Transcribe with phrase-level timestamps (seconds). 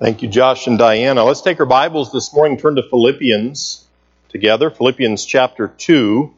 [0.00, 1.22] Thank you, Josh and Diana.
[1.22, 3.86] Let's take our Bibles this morning, turn to Philippians
[4.30, 6.34] together, Philippians chapter 2.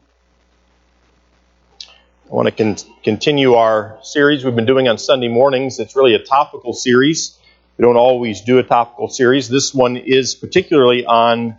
[1.81, 1.87] I
[2.29, 5.79] want to con- continue our series we've been doing on Sunday mornings.
[5.79, 7.39] It's really a topical series.
[7.77, 9.49] We don't always do a topical series.
[9.49, 11.57] This one is particularly on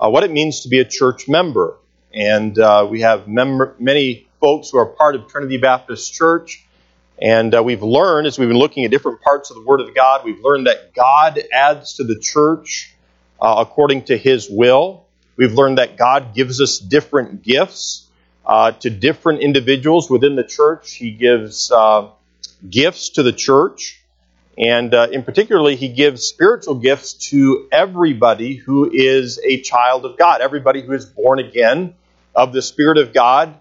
[0.00, 1.76] uh, what it means to be a church member.
[2.14, 6.64] And uh, we have mem- many folks who are part of Trinity Baptist Church
[7.22, 9.94] and uh, we've learned, as we've been looking at different parts of the Word of
[9.94, 12.92] God, we've learned that God adds to the church
[13.40, 15.06] uh, according to His will.
[15.36, 18.08] We've learned that God gives us different gifts
[18.44, 20.94] uh, to different individuals within the church.
[20.94, 22.08] He gives uh,
[22.68, 24.02] gifts to the church.
[24.58, 30.18] And uh, in particularly, He gives spiritual gifts to everybody who is a child of
[30.18, 31.94] God, everybody who is born again
[32.34, 33.54] of the Spirit of God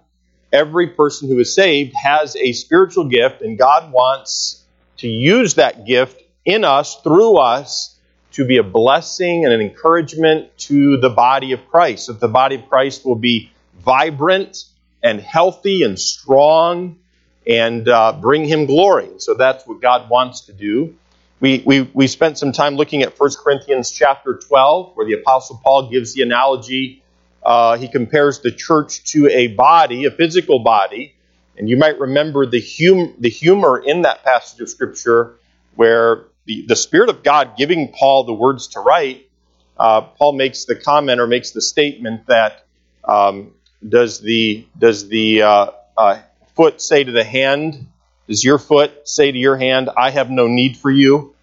[0.52, 4.64] every person who is saved has a spiritual gift, and God wants
[4.98, 7.96] to use that gift in us, through us,
[8.34, 12.08] to be a blessing and an encouragement to the body of Christ.
[12.08, 14.66] That the body of Christ will be vibrant
[15.04, 16.98] and healthy and strong
[17.46, 19.10] and uh, bring Him glory.
[19.18, 20.96] So that's what God wants to do.
[21.40, 25.60] We, we, we spent some time looking at 1 Corinthians chapter 12, where the Apostle
[25.64, 27.01] Paul gives the analogy
[27.44, 31.16] uh, he compares the church to a body, a physical body.
[31.58, 35.36] And you might remember the, hum- the humor in that passage of Scripture
[35.76, 39.30] where the, the Spirit of God giving Paul the words to write,
[39.78, 42.66] uh, Paul makes the comment or makes the statement that
[43.04, 43.54] um,
[43.88, 46.22] does the, does the uh, uh
[46.56, 47.88] foot say to the hand,
[48.28, 51.36] does your foot say to your hand, I have no need for you?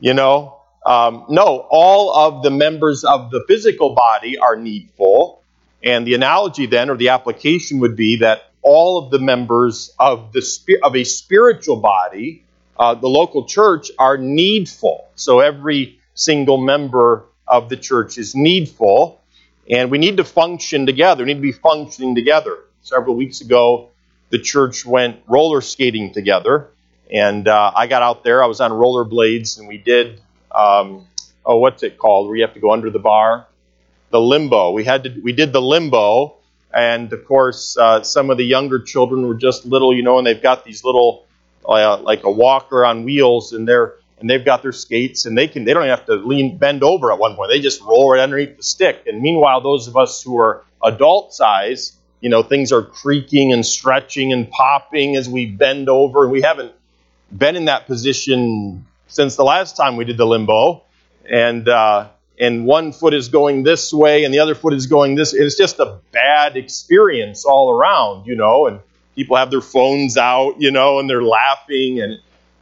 [0.00, 5.42] You know, um, no, all of the members of the physical body are needful.
[5.82, 10.32] And the analogy then, or the application would be that all of the members of,
[10.32, 12.44] the, of a spiritual body,
[12.78, 15.08] uh, the local church, are needful.
[15.14, 19.20] So every single member of the church is needful.
[19.70, 21.24] And we need to function together.
[21.24, 22.58] We need to be functioning together.
[22.82, 23.90] Several weeks ago,
[24.30, 26.70] the church went roller skating together.
[27.10, 28.42] And uh, I got out there.
[28.42, 30.20] I was on rollerblades, and we did
[30.52, 31.06] um,
[31.44, 32.28] oh, what's it called?
[32.28, 33.46] Where you have to go under the bar?
[34.10, 34.70] The limbo.
[34.72, 36.36] We had to, we did the limbo,
[36.72, 40.26] and of course, uh, some of the younger children were just little, you know, and
[40.26, 41.26] they've got these little,
[41.66, 45.46] uh, like a walker on wheels, and they're and they've got their skates, and they
[45.46, 47.50] can they don't have to lean bend over at one point.
[47.50, 49.04] They just roll right underneath the stick.
[49.06, 53.64] And meanwhile, those of us who are adult size, you know, things are creaking and
[53.64, 56.72] stretching and popping as we bend over, and we haven't
[57.36, 60.84] been in that position since the last time we did the limbo,
[61.28, 62.08] and uh,
[62.38, 65.34] and one foot is going this way and the other foot is going this.
[65.34, 68.66] It's just a bad experience all around, you know.
[68.66, 68.80] And
[69.16, 72.18] people have their phones out, you know, and they're laughing, and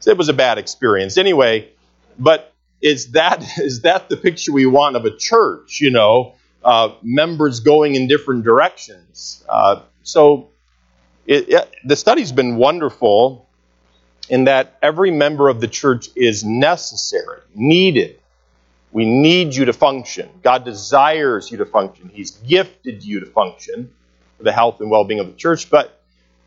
[0.06, 1.68] it was a bad experience anyway.
[2.18, 5.80] But is that is that the picture we want of a church?
[5.80, 6.34] You know,
[6.64, 9.44] uh, members going in different directions.
[9.48, 10.50] Uh, so
[11.26, 13.45] it, it, the study's been wonderful
[14.28, 18.20] in that every member of the church is necessary, needed.
[18.92, 20.30] We need you to function.
[20.42, 22.10] God desires you to function.
[22.12, 23.92] He's gifted you to function
[24.38, 26.00] for the health and well being of the church, but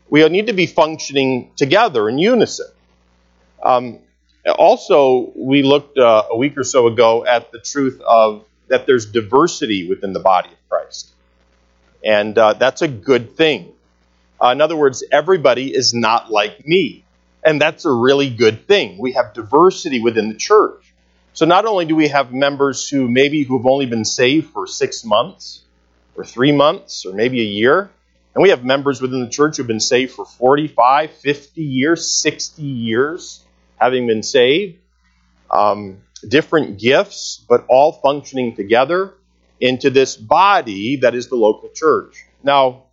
[0.08, 2.66] we need to be functioning together in unison.
[3.62, 4.00] Um,
[4.46, 9.06] also, we looked uh, a week or so ago at the truth of that there's
[9.06, 11.10] diversity within the body of Christ.
[12.04, 13.72] And uh, that's a good thing.
[14.42, 17.04] Uh, in other words, everybody is not like me.
[17.50, 18.96] And that's a really good thing.
[18.96, 20.94] We have diversity within the church.
[21.32, 25.04] So not only do we have members who maybe who've only been saved for six
[25.04, 25.62] months,
[26.14, 27.90] or three months, or maybe a year,
[28.36, 32.62] and we have members within the church who've been saved for 45, 50 years, 60
[32.62, 33.44] years,
[33.80, 34.78] having been saved.
[35.50, 39.14] Um, different gifts, but all functioning together
[39.58, 42.24] into this body that is the local church.
[42.44, 42.84] Now,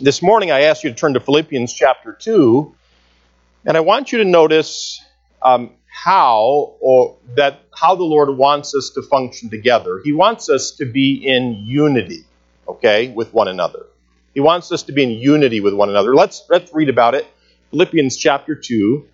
[0.00, 2.74] this morning I asked you to turn to Philippians chapter 2
[3.66, 5.02] and I want you to notice
[5.42, 10.00] um, how or that how the Lord wants us to function together.
[10.04, 12.24] He wants us to be in unity,
[12.68, 13.86] okay, with one another.
[14.34, 16.14] He wants us to be in unity with one another.
[16.14, 17.26] Let's let's read about it.
[17.70, 19.08] Philippians chapter 2.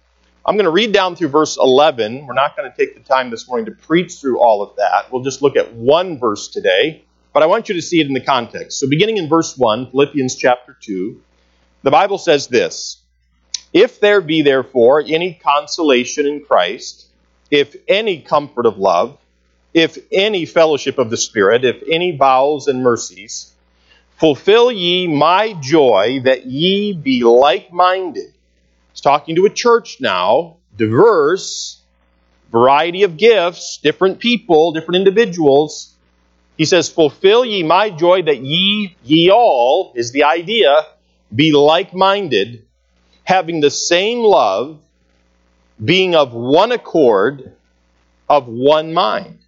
[0.45, 2.27] I'm going to read down through verse 11.
[2.27, 5.13] We're not going to take the time this morning to preach through all of that.
[5.13, 8.13] We'll just look at one verse today, but I want you to see it in
[8.13, 8.81] the context.
[8.81, 11.21] So beginning in verse 1, Philippians chapter 2,
[11.85, 13.02] the Bible says this,
[13.73, 17.07] if there be therefore any consolation in Christ,
[17.51, 19.19] if any comfort of love,
[19.75, 23.53] if any fellowship of the Spirit, if any bowels and mercies,
[24.17, 28.33] fulfill ye my joy that ye be like minded.
[28.93, 31.81] He's talking to a church now, diverse,
[32.51, 35.95] variety of gifts, different people, different individuals.
[36.59, 40.87] He says, Fulfill ye my joy that ye, ye all, is the idea,
[41.35, 42.67] be like minded,
[43.25, 44.81] having the same love,
[45.83, 47.53] being of one accord,
[48.29, 49.39] of one mind.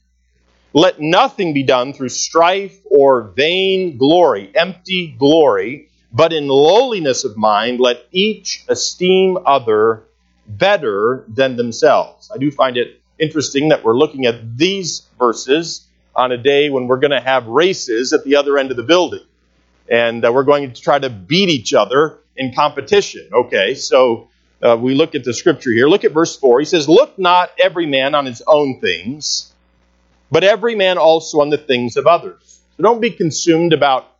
[0.72, 7.36] Let nothing be done through strife or vain glory, empty glory, but in lowliness of
[7.36, 10.04] mind, let each esteem other
[10.46, 12.30] better than themselves.
[12.34, 16.86] I do find it interesting that we're looking at these verses on a day when
[16.86, 19.24] we're going to have races at the other end of the building.
[19.88, 23.28] And uh, we're going to try to beat each other in competition.
[23.32, 24.28] Okay, so
[24.62, 25.88] uh, we look at the scripture here.
[25.88, 26.60] Look at verse 4.
[26.60, 29.52] He says, Look not every man on his own things,
[30.30, 32.60] but every man also on the things of others.
[32.76, 34.10] So don't be consumed about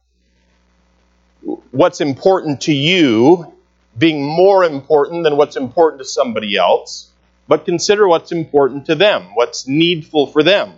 [1.70, 3.52] what's important to you
[3.96, 7.10] being more important than what's important to somebody else,
[7.46, 10.72] but consider what's important to them, what's needful for them.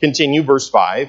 [0.00, 1.08] Continue, verse 5.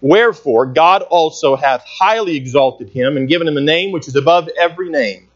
[0.00, 4.48] Wherefore, God also hath highly exalted him and given him a name which is above
[4.58, 5.28] every name,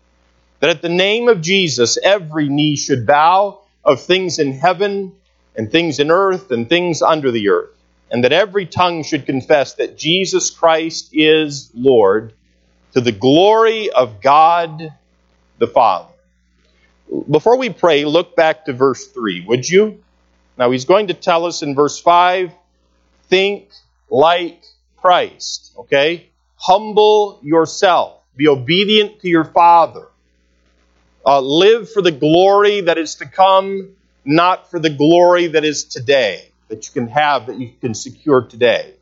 [0.61, 5.13] that at the name of Jesus every knee should bow of things in heaven
[5.57, 7.71] and things in earth and things under the earth,
[8.11, 12.35] and that every tongue should confess that Jesus Christ is Lord,
[12.93, 14.93] to the glory of God
[15.59, 16.09] the Father.
[17.31, 20.03] Before we pray, look back to verse 3, would you?
[20.59, 22.53] Now, he's going to tell us in verse 5
[23.29, 23.71] think
[24.11, 24.63] like
[24.97, 26.29] Christ, okay?
[26.57, 30.09] Humble yourself, be obedient to your Father.
[31.25, 33.91] Uh, live for the glory that is to come,
[34.25, 38.43] not for the glory that is today, that you can have, that you can secure
[38.43, 38.95] today.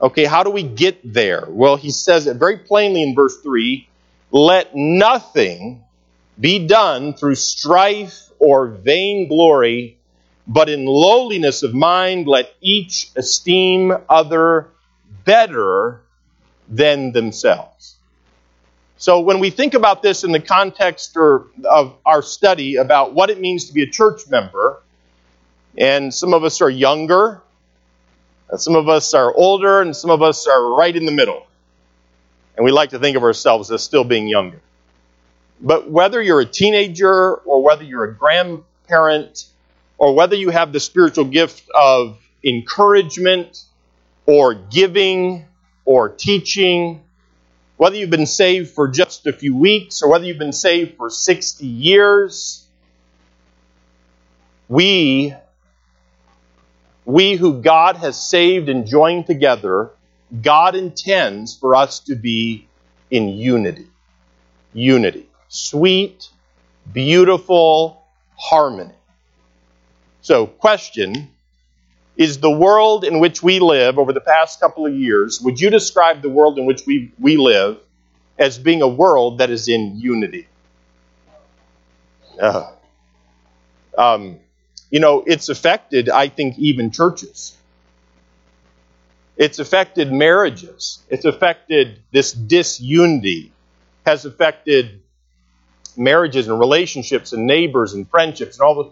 [0.00, 1.46] Okay, how do we get there?
[1.48, 3.86] Well, he says it very plainly in verse 3
[4.32, 5.82] let nothing
[6.38, 9.98] be done through strife or vainglory,
[10.50, 14.66] but in lowliness of mind let each esteem other
[15.24, 16.00] better
[16.68, 17.94] than themselves.
[18.96, 23.38] So when we think about this in the context of our study about what it
[23.38, 24.82] means to be a church member,
[25.78, 27.40] and some of us are younger,
[28.56, 31.46] some of us are older, and some of us are right in the middle.
[32.56, 34.60] And we like to think of ourselves as still being younger.
[35.60, 39.44] But whether you're a teenager or whether you're a grandparent
[40.00, 43.64] or whether you have the spiritual gift of encouragement
[44.26, 45.44] or giving
[45.84, 47.02] or teaching,
[47.76, 51.10] whether you've been saved for just a few weeks or whether you've been saved for
[51.10, 52.66] 60 years,
[54.68, 55.34] we,
[57.04, 59.90] we who God has saved and joined together,
[60.42, 62.66] God intends for us to be
[63.10, 63.86] in unity.
[64.72, 66.28] Unity sweet,
[66.92, 68.06] beautiful
[68.36, 68.94] harmony.
[70.22, 71.30] So, question
[72.16, 75.70] Is the world in which we live over the past couple of years, would you
[75.70, 77.78] describe the world in which we, we live
[78.38, 80.46] as being a world that is in unity?
[82.40, 82.70] Uh,
[83.96, 84.38] um,
[84.90, 87.56] you know, it's affected, I think, even churches.
[89.36, 91.02] It's affected marriages.
[91.08, 93.52] It's affected this disunity,
[94.04, 95.02] has affected
[95.96, 98.90] marriages and relationships and neighbors and friendships and all the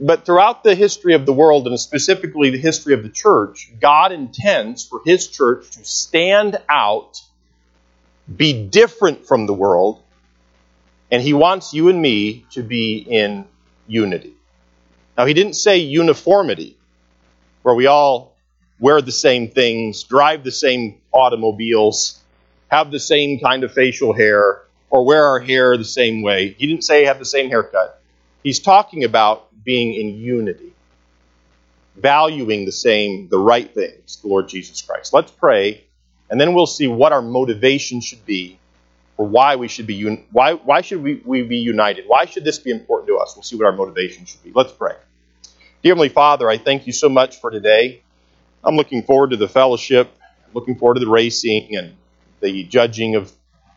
[0.00, 4.12] but throughout the history of the world and specifically the history of the church, God
[4.12, 7.20] intends for his church to stand out,
[8.34, 10.02] be different from the world,
[11.10, 13.46] and he wants you and me to be in
[13.86, 14.34] unity.
[15.16, 16.76] Now, he didn't say uniformity,
[17.62, 18.36] where we all
[18.78, 22.22] wear the same things, drive the same automobiles,
[22.68, 26.54] have the same kind of facial hair, or wear our hair the same way.
[26.56, 27.97] He didn't say have the same haircut.
[28.48, 30.72] He's talking about being in unity,
[31.96, 35.12] valuing the same, the right things, the Lord Jesus Christ.
[35.12, 35.84] Let's pray,
[36.30, 38.58] and then we'll see what our motivation should be
[39.18, 42.06] for why we should be un- why why should we, we be united?
[42.06, 43.36] Why should this be important to us?
[43.36, 44.50] We'll see what our motivation should be.
[44.54, 44.94] Let's pray.
[45.82, 48.00] Dear Heavenly Father, I thank you so much for today.
[48.64, 50.10] I'm looking forward to the fellowship,
[50.54, 51.96] looking forward to the racing and
[52.40, 53.30] the judging of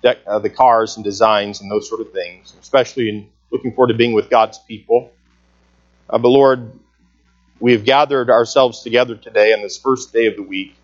[0.05, 3.93] uh, the cars and designs and those sort of things, especially in looking forward to
[3.93, 5.12] being with God's people.
[6.10, 6.72] Uh, but Lord,
[7.60, 10.75] we have gathered ourselves together today on this first day of the week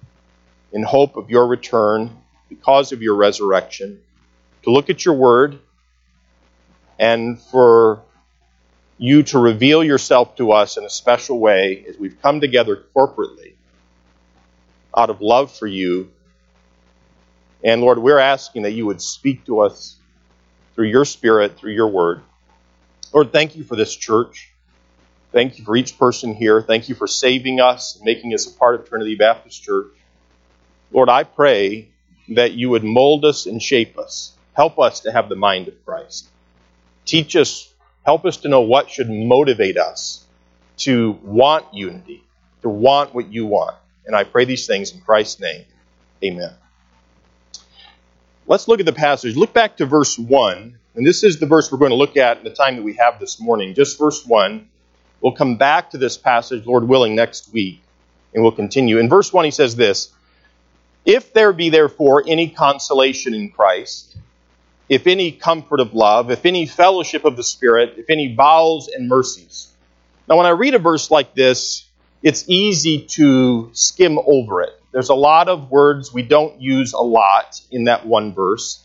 [0.72, 2.12] in hope of your return
[2.50, 4.00] because of your resurrection,
[4.64, 5.60] to look at your word
[7.00, 8.04] and for
[8.98, 13.54] you to reveal yourself to us in a special way as we've come together corporately
[14.96, 16.12] out of love for you.
[17.64, 19.98] And Lord, we're asking that you would speak to us
[20.74, 22.22] through your Spirit, through your word.
[23.14, 24.52] Lord, thank you for this church.
[25.32, 26.62] Thank you for each person here.
[26.62, 29.94] Thank you for saving us, and making us a part of Trinity Baptist Church.
[30.92, 31.90] Lord, I pray
[32.30, 34.34] that you would mold us and shape us.
[34.54, 36.28] Help us to have the mind of Christ.
[37.06, 37.72] Teach us,
[38.06, 40.26] help us to know what should motivate us
[40.78, 42.24] to want unity,
[42.62, 43.76] to want what you want.
[44.06, 45.66] And I pray these things in Christ's name.
[46.24, 46.54] Amen.
[48.46, 49.36] Let's look at the passage.
[49.36, 50.78] Look back to verse 1.
[50.98, 52.96] And this is the verse we're going to look at in the time that we
[52.96, 53.76] have this morning.
[53.76, 54.68] Just verse 1.
[55.22, 57.84] We'll come back to this passage, Lord willing, next week.
[58.34, 58.98] And we'll continue.
[58.98, 60.12] In verse 1, he says this
[61.06, 64.18] If there be therefore any consolation in Christ,
[64.90, 69.08] if any comfort of love, if any fellowship of the Spirit, if any bowels and
[69.08, 69.72] mercies.
[70.28, 71.86] Now, when I read a verse like this,
[72.24, 74.82] it's easy to skim over it.
[74.92, 78.84] There's a lot of words we don't use a lot in that one verse.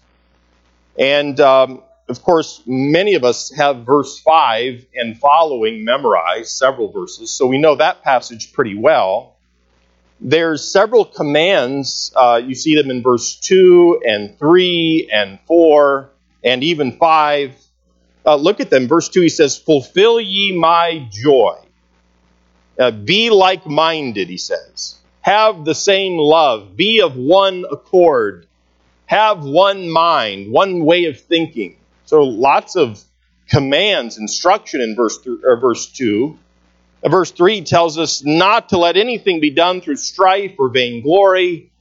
[0.99, 7.31] And um, of course, many of us have verse 5 and following memorized, several verses,
[7.31, 9.37] so we know that passage pretty well.
[10.21, 12.13] There's several commands.
[12.15, 16.11] Uh, you see them in verse 2 and 3 and 4
[16.45, 17.57] and even 5.
[18.25, 18.87] Uh, look at them.
[18.87, 21.57] Verse 2, he says, Fulfill ye my joy
[22.79, 24.97] uh, be like minded, he says.
[25.21, 26.77] Have the same love.
[26.77, 28.47] Be of one accord.
[29.07, 31.77] Have one mind, one way of thinking.
[32.13, 33.03] So lots of
[33.49, 36.39] commands, instruction in verse, th- or verse 2.
[37.03, 41.73] Uh, verse 3 tells us not to let anything be done through strife or vainglory.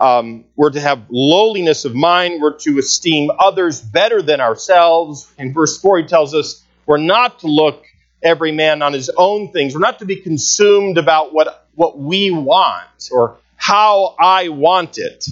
[0.00, 2.40] Um, we're to have lowliness of mind.
[2.40, 5.30] We're to esteem others better than ourselves.
[5.36, 7.84] In verse 4, he tells us we're not to look
[8.22, 9.74] every man on his own things.
[9.74, 15.26] We're not to be consumed about what, what we want or how I want it.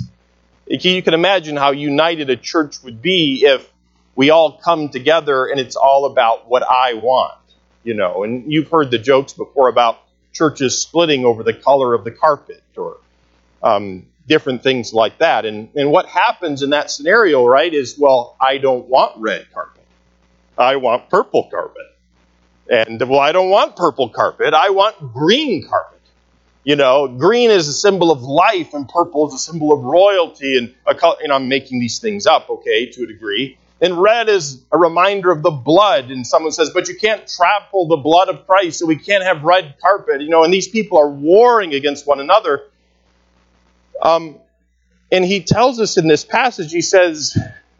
[0.67, 3.73] You can imagine how united a church would be if
[4.17, 7.39] we all come together and it's all about what I want,
[7.85, 8.25] you know.
[8.25, 9.99] And you've heard the jokes before about
[10.33, 12.97] churches splitting over the color of the carpet or
[13.63, 15.45] um, different things like that.
[15.45, 19.85] And, and what happens in that scenario, right, is, well, I don't want red carpet.
[20.59, 21.83] I want purple carpet.
[22.69, 24.55] And well, I don't want purple carpet.
[24.55, 26.01] I want green carpet.
[26.65, 30.59] You know, green is a symbol of life, and purple is a symbol of royalty.
[30.59, 33.57] And a color, know, I'm making these things up, okay, to a degree.
[33.81, 36.11] And red is a reminder of the blood.
[36.11, 39.43] And someone says, but you can't trample the blood of Christ, so we can't have
[39.43, 40.23] red carpet.
[40.23, 42.65] You know, and these people are warring against one another.
[44.01, 44.39] Um,
[45.13, 47.37] and he tells us in this passage, he says,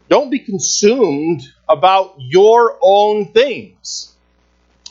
[0.09, 4.15] don't be consumed about your own things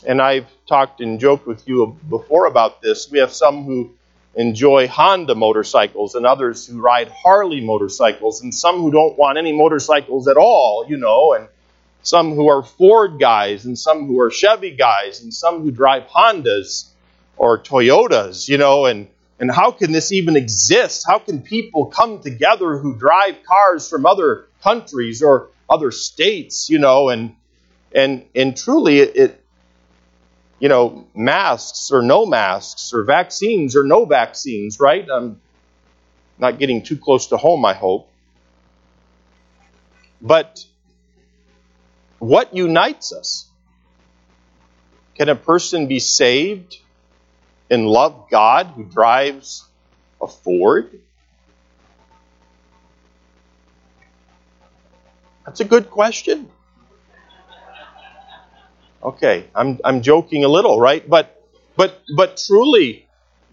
[0.06, 3.10] and I've talked and joked with you before about this.
[3.10, 3.90] We have some who
[4.36, 9.52] enjoy Honda motorcycles and others who ride Harley motorcycles and some who don't want any
[9.52, 11.48] motorcycles at all, you know, and
[12.02, 16.04] some who are Ford guys and some who are Chevy guys and some who drive
[16.04, 16.88] Hondas
[17.38, 21.04] or Toyotas, you know, and and how can this even exist?
[21.06, 26.78] How can people come together who drive cars from other countries or other states, you
[26.78, 27.34] know, and
[27.94, 29.45] and and truly it, it
[30.58, 35.06] you know, masks or no masks, or vaccines or no vaccines, right?
[35.10, 35.40] I'm
[36.38, 38.10] not getting too close to home, I hope.
[40.20, 40.64] But
[42.18, 43.48] what unites us?
[45.16, 46.78] Can a person be saved
[47.70, 49.64] and love God who drives
[50.20, 51.00] a Ford?
[55.44, 56.50] That's a good question.
[59.06, 61.08] Okay, I'm I'm joking a little, right?
[61.08, 61.40] But
[61.76, 63.06] but but truly,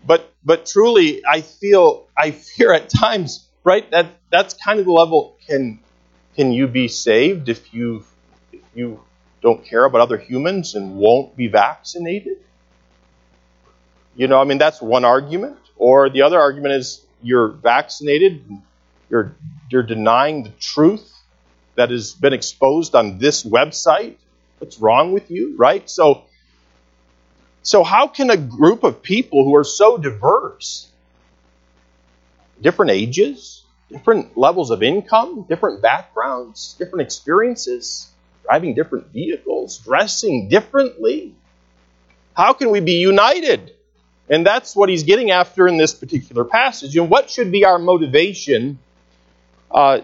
[0.03, 3.89] but but truly, I feel I fear at times, right?
[3.91, 5.37] That that's kind of the level.
[5.47, 5.79] Can
[6.35, 8.03] can you be saved if you
[8.51, 8.99] if you
[9.43, 12.37] don't care about other humans and won't be vaccinated?
[14.15, 15.57] You know, I mean that's one argument.
[15.75, 18.43] Or the other argument is you're vaccinated,
[19.07, 19.35] you're
[19.69, 21.13] you're denying the truth
[21.75, 24.17] that has been exposed on this website
[24.63, 25.89] What's wrong with you, right?
[25.89, 26.23] So,
[27.63, 30.89] so how can a group of people who are so diverse,
[32.61, 38.07] different ages, different levels of income, different backgrounds, different experiences,
[38.43, 41.35] driving different vehicles, dressing differently,
[42.33, 43.73] how can we be united
[44.29, 46.95] And that's what he's getting after in this particular passage.
[46.95, 48.79] And what should be our motivation
[49.69, 49.99] uh,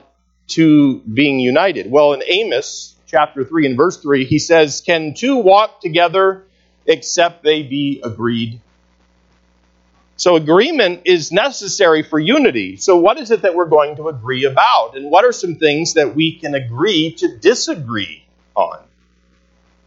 [0.50, 1.89] to being united?
[1.89, 6.44] Well, in Amos chapter 3 and verse 3, he says, Can two walk together
[6.86, 8.62] except they be agreed?
[10.18, 12.75] So, agreement is necessary for unity.
[12.75, 14.98] So, what is it that we're going to agree about?
[14.98, 18.80] And what are some things that we can agree to disagree on?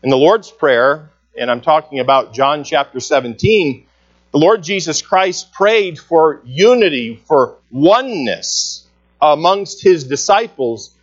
[0.02, 3.86] In the Lord's Prayer, and I'm talking about John chapter 17,
[4.32, 8.86] the Lord Jesus Christ prayed for unity, for oneness
[9.20, 10.94] amongst his disciples.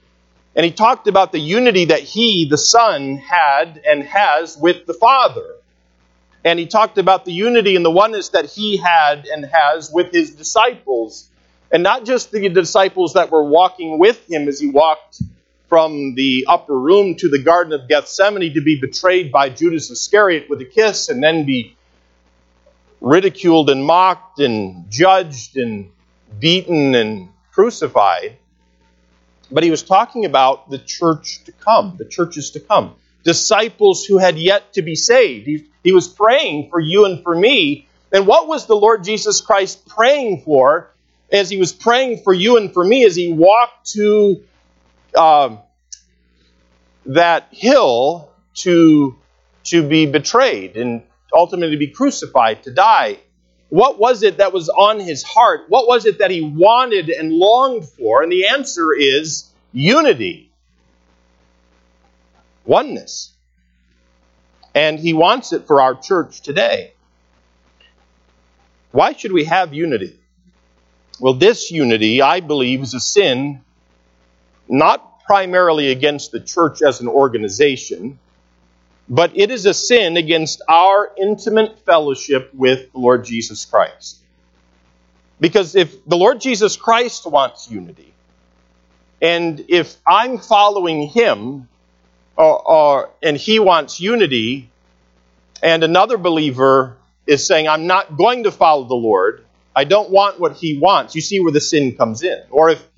[0.59, 4.93] And he talked about the unity that he, the Son, had and has with the
[4.93, 5.55] Father.
[6.43, 10.11] And he talked about the unity and the oneness that he had and has with
[10.11, 11.29] his disciples.
[11.71, 15.21] And not just the disciples that were walking with him as he walked
[15.69, 20.49] from the upper room to the Garden of Gethsemane to be betrayed by Judas Iscariot
[20.49, 21.77] with a kiss and then be
[22.99, 25.89] ridiculed and mocked and judged and
[26.37, 28.35] beaten and crucified.
[29.51, 34.17] But he was talking about the church to come, the churches to come, disciples who
[34.17, 35.47] had yet to be saved.
[35.47, 37.87] He, he was praying for you and for me.
[38.11, 40.91] And what was the Lord Jesus Christ praying for
[41.31, 44.43] as he was praying for you and for me as he walked to
[45.15, 45.57] uh,
[47.05, 49.15] that hill to,
[49.65, 51.03] to be betrayed and
[51.33, 53.19] ultimately be crucified, to die.
[53.69, 55.65] What was it that was on his heart?
[55.69, 58.23] What was it that he wanted and longed for?
[58.23, 60.51] And the answer is unity,
[62.65, 63.33] oneness.
[64.73, 66.93] And he wants it for our church today.
[68.91, 70.19] Why should we have unity?
[71.19, 73.61] Well, this unity, I believe, is a sin
[74.67, 78.19] not primarily against the church as an organization,
[79.09, 84.19] but it is a sin against our intimate fellowship with the Lord Jesus Christ.
[85.39, 88.13] Because if the Lord Jesus Christ wants unity,
[89.21, 91.67] and if I'm following him,
[92.37, 94.69] or, or, and he wants unity,
[95.63, 99.43] and another believer is saying, I'm not going to follow the Lord,
[99.75, 102.41] I don't want what he wants, you see where the sin comes in.
[102.49, 102.88] Or if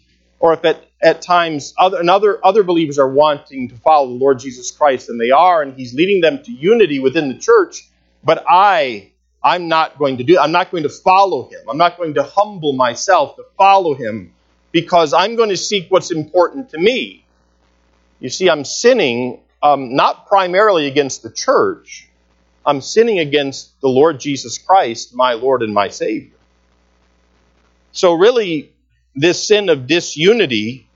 [0.42, 4.40] or if at, at times other, other, other believers are wanting to follow the Lord
[4.40, 7.88] Jesus Christ, and they are, and He's leading them to unity within the church,
[8.24, 9.12] but I,
[9.44, 11.62] I'm not going to do I'm not going to follow Him.
[11.70, 14.34] I'm not going to humble myself to follow Him
[14.72, 17.24] because I'm going to seek what's important to me.
[18.20, 22.10] You see, I'm sinning um, not primarily against the church,
[22.66, 26.34] I'm sinning against the Lord Jesus Christ, my Lord and my Savior.
[27.92, 28.71] So, really,
[29.16, 30.88] this sin of disunity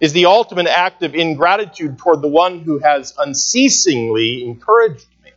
[0.00, 5.30] is the ultimate act of ingratitude toward the one who has unceasingly encouraged me,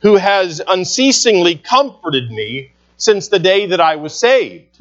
[0.00, 4.78] who has unceasingly comforted me since the day that I was saved.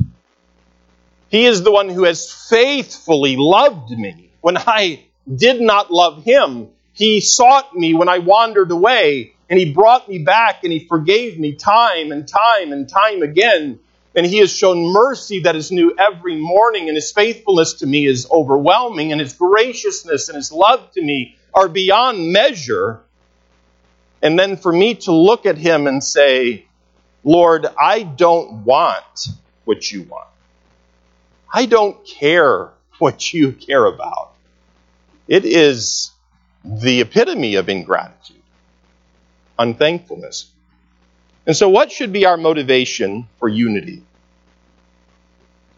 [1.30, 4.32] He is the one who has faithfully loved me.
[4.42, 9.72] When I did not love him, he sought me when I wandered away, and he
[9.72, 13.80] brought me back, and he forgave me time and time and time again
[14.16, 18.06] and he has shown mercy that is new every morning, and his faithfulness to me
[18.06, 23.02] is overwhelming, and his graciousness and his love to me are beyond measure.
[24.22, 26.66] And then for me to look at him and say,
[27.24, 29.28] Lord, I don't want
[29.66, 30.28] what you want.
[31.54, 34.34] I don't care what you care about.
[35.28, 36.12] It is
[36.66, 38.42] the epitome of ingratitude,
[39.58, 40.52] unthankfulness.
[41.46, 44.04] And so, what should be our motivation for unity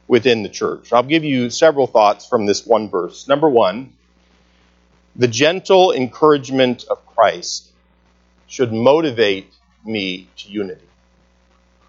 [0.07, 0.91] within the church?
[0.91, 3.27] I'll give you several thoughts from this one verse.
[3.27, 3.93] Number one,
[5.15, 7.71] the gentle encouragement of Christ
[8.47, 9.53] should motivate
[9.85, 10.87] me to unity.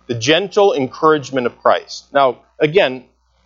[0.06, 2.12] The gentle encouragement of Christ.
[2.12, 3.04] Now, again,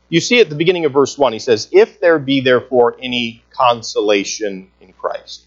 [0.09, 3.43] you see at the beginning of verse 1, he says, If there be therefore any
[3.51, 5.43] consolation in Christ.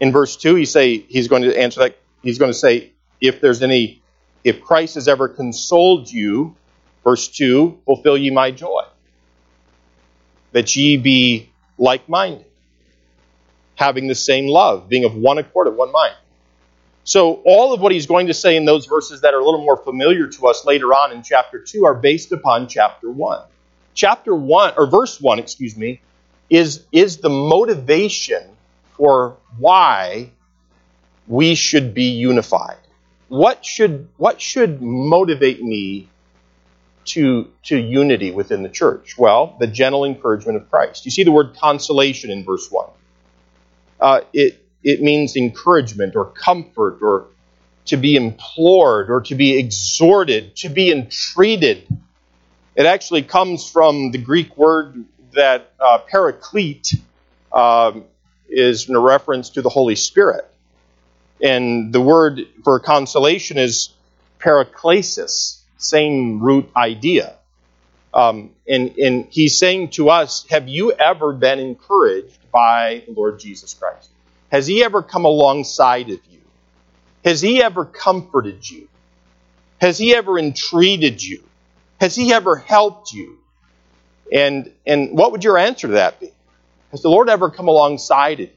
[0.00, 1.98] In verse 2, he say he's going to answer that.
[2.22, 4.02] He's going to say, if there's any,
[4.44, 6.56] if Christ has ever consoled you,
[7.04, 8.82] verse 2, fulfill ye my joy.
[10.52, 12.46] That ye be like minded,
[13.74, 16.14] having the same love, being of one accord, of one mind.
[17.04, 19.64] So, all of what he's going to say in those verses that are a little
[19.64, 23.40] more familiar to us later on in chapter 2 are based upon chapter 1.
[23.94, 26.00] Chapter 1, or verse 1, excuse me,
[26.50, 28.57] is, is the motivation
[28.98, 30.32] for why
[31.26, 32.76] we should be unified.
[33.28, 36.08] What should, what should motivate me
[37.06, 39.16] to, to unity within the church?
[39.16, 41.04] Well, the gentle encouragement of Christ.
[41.04, 42.90] You see the word consolation in verse 1.
[44.00, 47.28] Uh, it, it means encouragement or comfort or
[47.86, 51.86] to be implored or to be exhorted, to be entreated.
[52.74, 56.94] It actually comes from the Greek word that uh, paraclete
[57.52, 58.04] um,
[58.48, 60.44] is in a reference to the Holy Spirit.
[61.42, 63.90] And the word for consolation is
[64.40, 67.36] paraklesis, same root idea.
[68.12, 73.38] Um, and, and he's saying to us, Have you ever been encouraged by the Lord
[73.38, 74.08] Jesus Christ?
[74.50, 76.40] Has he ever come alongside of you?
[77.24, 78.88] Has he ever comforted you?
[79.80, 81.44] Has he ever entreated you?
[82.00, 83.38] Has he ever helped you?
[84.32, 86.32] And, and what would your answer to that be?
[86.90, 88.50] Has the Lord ever come alongside you?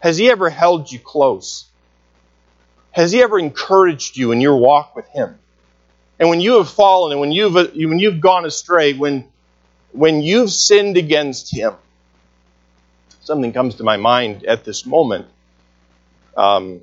[0.00, 1.64] Has he ever held you close?
[2.90, 5.38] Has he ever encouraged you in your walk with him?
[6.18, 9.26] And when you have fallen and when you've, when you've gone astray, when,
[9.92, 11.74] when you've sinned against him,
[13.22, 15.26] something comes to my mind at this moment.
[16.36, 16.82] Um,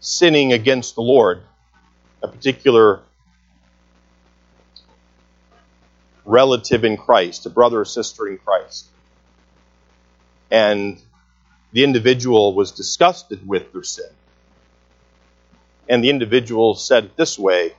[0.00, 1.42] sinning against the Lord,
[2.22, 3.00] a particular
[6.24, 8.86] relative in Christ, a brother or sister in Christ.
[10.50, 11.00] And
[11.72, 14.10] the individual was disgusted with their sin.
[15.88, 17.74] And the individual said this way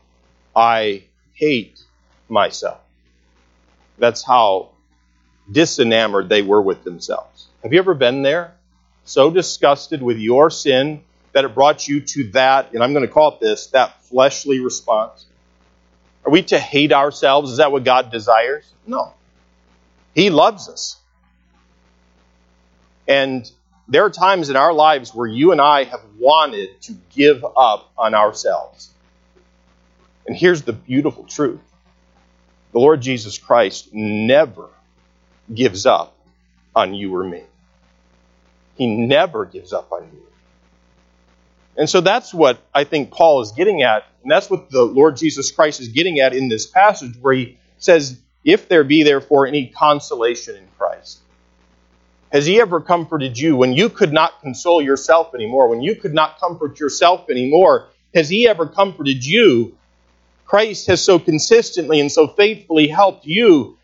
[0.56, 1.04] I
[1.34, 1.82] hate
[2.28, 2.80] myself.
[3.98, 4.72] That's how
[5.52, 7.48] disenamored they were with themselves.
[7.64, 8.56] Have you ever been there?
[9.06, 11.04] So disgusted with your sin
[11.34, 14.60] that it brought you to that, and I'm going to call it this, that fleshly
[14.60, 15.26] response?
[16.26, 17.52] Are we to hate ourselves?
[17.52, 18.72] Is that what God desires?
[18.88, 19.14] No.
[20.14, 20.98] He loves us.
[23.08, 23.50] And
[23.88, 27.92] there are times in our lives where you and I have wanted to give up
[27.98, 28.90] on ourselves.
[30.26, 31.60] And here's the beautiful truth
[32.72, 34.70] the Lord Jesus Christ never
[35.54, 36.16] gives up
[36.76, 37.44] on you or me.
[38.76, 40.24] He never gives up on you.
[41.78, 44.06] And so that's what I think Paul is getting at.
[44.24, 47.58] And that's what the Lord Jesus Christ is getting at in this passage where he
[47.78, 51.20] says, If there be therefore any consolation in Christ.
[52.32, 56.14] Has he ever comforted you when you could not console yourself anymore, when you could
[56.14, 57.90] not comfort yourself anymore?
[58.16, 59.78] Has he ever comforted you?
[60.46, 63.78] Christ has so consistently and so faithfully helped you.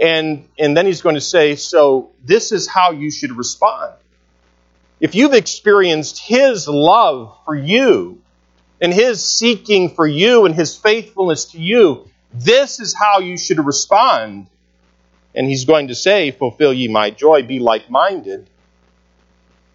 [0.00, 3.94] And, and then he's going to say, So this is how you should respond.
[5.00, 8.20] If you've experienced his love for you
[8.80, 13.64] and his seeking for you and his faithfulness to you, this is how you should
[13.64, 14.46] respond.
[15.34, 18.48] And he's going to say, Fulfill ye my joy, be like minded.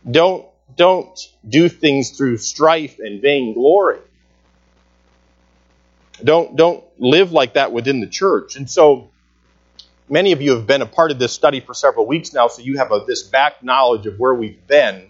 [0.09, 3.99] Don't, don't do things through strife and vainglory.
[6.23, 8.55] Don't, don't live like that within the church.
[8.55, 9.09] And so,
[10.09, 12.61] many of you have been a part of this study for several weeks now, so
[12.61, 15.09] you have a, this back knowledge of where we've been.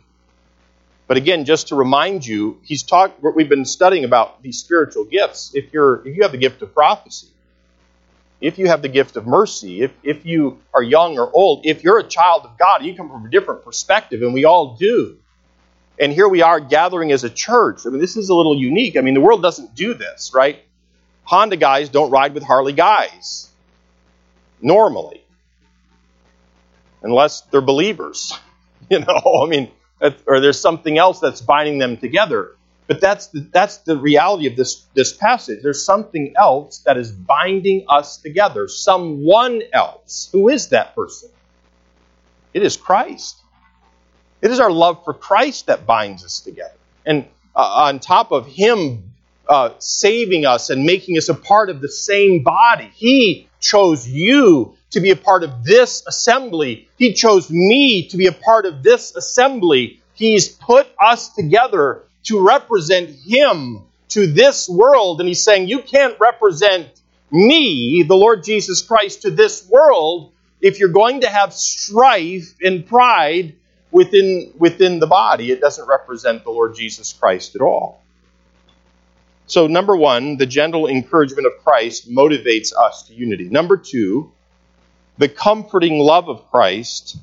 [1.07, 3.21] But again, just to remind you, he's talked.
[3.21, 5.51] We've been studying about these spiritual gifts.
[5.53, 7.27] If you're, if you have the gift of prophecy,
[8.41, 11.83] if you have the gift of mercy, if, if you are young or old, if
[11.83, 15.17] you're a child of God, you come from a different perspective, and we all do.
[15.99, 17.85] And here we are gathering as a church.
[17.85, 18.97] I mean, this is a little unique.
[18.97, 20.59] I mean, the world doesn't do this, right?
[21.23, 23.49] Honda guys don't ride with Harley guys
[24.61, 25.23] normally,
[27.01, 28.33] unless they're believers.
[28.87, 32.51] You know, I mean, or there's something else that's binding them together.
[32.88, 35.63] But that's the, that's the reality of this, this passage.
[35.63, 38.67] There's something else that is binding us together.
[38.67, 40.29] Someone else.
[40.31, 41.29] Who is that person?
[42.53, 43.38] It is Christ.
[44.41, 46.75] It is our love for Christ that binds us together.
[47.05, 49.13] And uh, on top of Him
[49.49, 54.77] uh, saving us and making us a part of the same body, He chose you
[54.95, 56.88] to be a part of this assembly.
[56.97, 59.99] He chose me to be a part of this assembly.
[60.13, 65.19] He's put us together to represent Him to this world.
[65.19, 66.88] And He's saying, You can't represent
[67.29, 70.31] me, the Lord Jesus Christ, to this world
[70.62, 73.53] if you're going to have strife and pride
[73.91, 75.51] within, within the body.
[75.51, 78.01] It doesn't represent the Lord Jesus Christ at all.
[79.47, 83.49] So, number one, the gentle encouragement of Christ motivates us to unity.
[83.49, 84.31] Number two,
[85.17, 87.17] the comforting love of Christ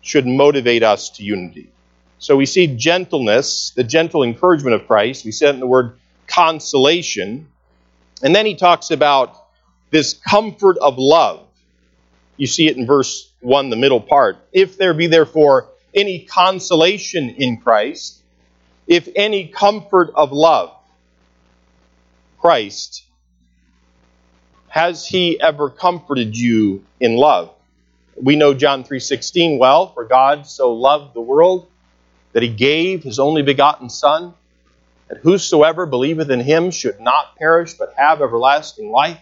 [0.00, 1.70] should motivate us to unity.
[2.18, 5.24] So we see gentleness, the gentle encouragement of Christ.
[5.24, 7.48] We said in the word consolation.
[8.22, 9.36] And then he talks about
[9.90, 11.46] this comfort of love.
[12.36, 14.38] You see it in verse 1, the middle part.
[14.52, 18.22] If there be therefore any consolation in Christ,
[18.86, 20.74] if any comfort of love,
[22.40, 23.04] Christ,
[24.78, 27.52] has he ever comforted you in love?
[28.14, 31.66] We know John 3:16 well, for God so loved the world
[32.32, 34.34] that he gave his only begotten Son,
[35.08, 39.18] that whosoever believeth in him should not perish but have everlasting life.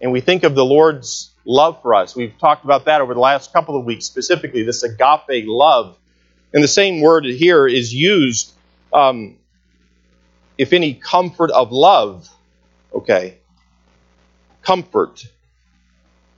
[0.00, 2.14] And we think of the Lord's love for us.
[2.14, 5.98] We've talked about that over the last couple of weeks, specifically this agape love.
[6.54, 8.52] And the same word here is used,
[8.92, 9.38] um,
[10.56, 12.28] if any comfort of love,
[12.94, 13.38] okay,
[14.62, 15.26] comfort.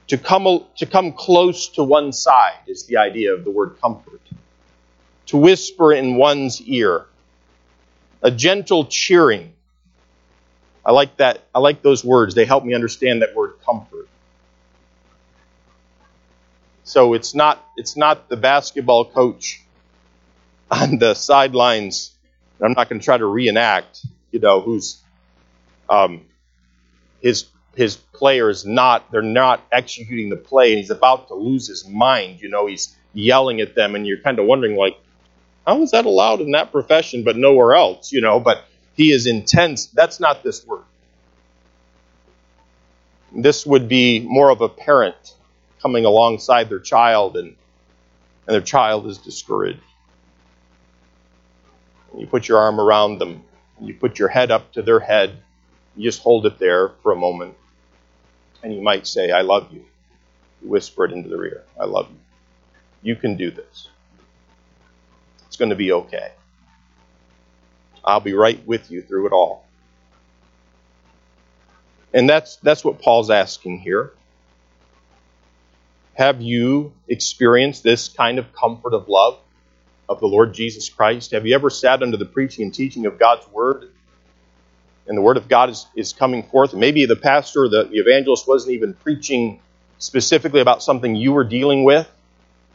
[0.08, 4.20] To come, to come close to one side is the idea of the word comfort.
[5.26, 7.06] To whisper in one's ear.
[8.22, 9.54] A gentle cheering.
[10.84, 11.42] I like that.
[11.54, 12.34] I like those words.
[12.34, 14.08] They help me understand that word comfort.
[16.84, 19.62] So it's not it's not the basketball coach
[20.70, 22.12] on the sidelines.
[22.60, 25.02] I'm not going to try to reenact, you know, who's
[25.88, 26.22] um,
[27.20, 31.86] his his players not they're not executing the play and he's about to lose his
[31.86, 34.96] mind you know he's yelling at them and you're kind of wondering like
[35.66, 38.38] how is that allowed in that profession but nowhere else you know?
[38.40, 39.86] But he is intense.
[39.86, 40.84] That's not this word.
[43.32, 45.34] This would be more of a parent
[45.82, 47.56] coming alongside their child and
[48.46, 49.80] and their child is discouraged.
[52.16, 53.42] You put your arm around them
[53.80, 55.42] you put your head up to their head
[55.96, 57.54] you just hold it there for a moment
[58.64, 59.84] and you might say, I love you.
[60.62, 61.64] you whisper it into the ear.
[61.78, 62.16] I love you.
[63.02, 63.88] You can do this.
[65.46, 66.32] It's going to be okay.
[68.02, 69.66] I'll be right with you through it all.
[72.14, 74.12] And that's that's what Paul's asking here.
[76.14, 79.38] Have you experienced this kind of comfort of love
[80.08, 81.32] of the Lord Jesus Christ?
[81.32, 83.90] Have you ever sat under the preaching and teaching of God's word
[85.06, 86.74] and the word of God is, is coming forth.
[86.74, 89.60] Maybe the pastor, the, the evangelist wasn't even preaching
[89.98, 92.08] specifically about something you were dealing with,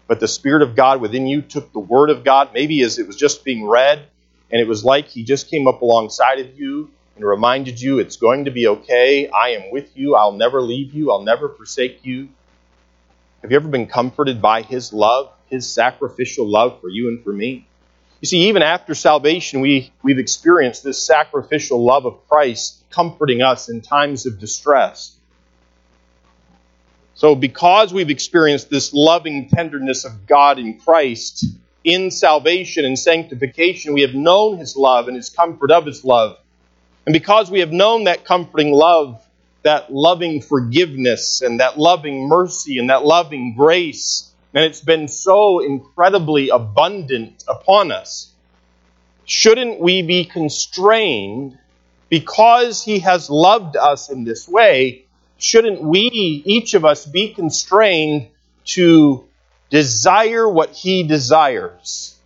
[0.08, 3.08] but the Spirit of God within you took the word of God, maybe as it
[3.08, 4.06] was just being read,
[4.52, 8.18] and it was like he just came up alongside of you and reminded you it's
[8.18, 9.28] going to be okay.
[9.30, 10.16] I am with you.
[10.16, 11.12] I'll never leave you.
[11.12, 12.30] I'll never forsake you.
[13.42, 17.32] Have you ever been comforted by his love, his sacrificial love for you and for
[17.32, 17.68] me?
[18.22, 23.70] You see, even after salvation, we, we've experienced this sacrificial love of Christ comforting us
[23.70, 25.16] in times of distress.
[27.14, 31.46] So, because we've experienced this loving tenderness of God in Christ
[31.84, 36.38] in salvation and sanctification, we have known His love and His comfort of His love.
[37.06, 39.26] And because we have known that comforting love,
[39.64, 45.60] that loving forgiveness, and that loving mercy, and that loving grace, and it's been so
[45.60, 48.32] incredibly abundant upon us.
[49.26, 51.58] Shouldn't we be constrained
[52.10, 55.06] because He has loved us in this way?
[55.38, 56.10] Shouldn't we,
[56.46, 58.30] each of us, be constrained
[58.66, 59.26] to
[59.70, 62.18] desire what He desires?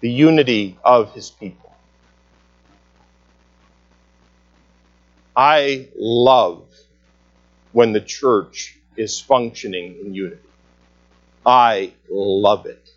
[0.00, 1.74] The unity of His people.
[5.34, 6.64] I love
[7.72, 10.42] when the church is functioning in unity.
[11.44, 12.90] I love it.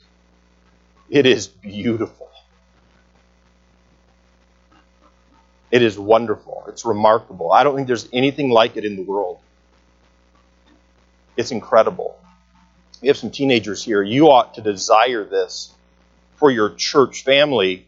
[1.09, 2.29] It is beautiful.
[5.71, 6.65] It is wonderful.
[6.67, 7.51] It's remarkable.
[7.51, 9.39] I don't think there's anything like it in the world.
[11.35, 12.19] It's incredible.
[13.01, 14.03] We have some teenagers here.
[14.03, 15.73] You ought to desire this
[16.35, 17.87] for your church family,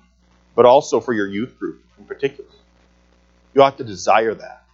[0.55, 2.49] but also for your youth group in particular.
[3.53, 4.64] You ought to desire that.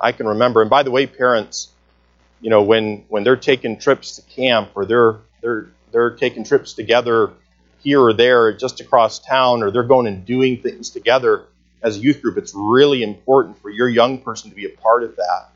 [0.00, 1.68] I can remember, and by the way, parents,
[2.40, 6.72] you know, when when they're taking trips to camp or they're they're they're taking trips
[6.72, 7.32] together
[7.82, 11.46] here or there, just across town, or they're going and doing things together
[11.82, 15.02] as a youth group, it's really important for your young person to be a part
[15.02, 15.50] of that.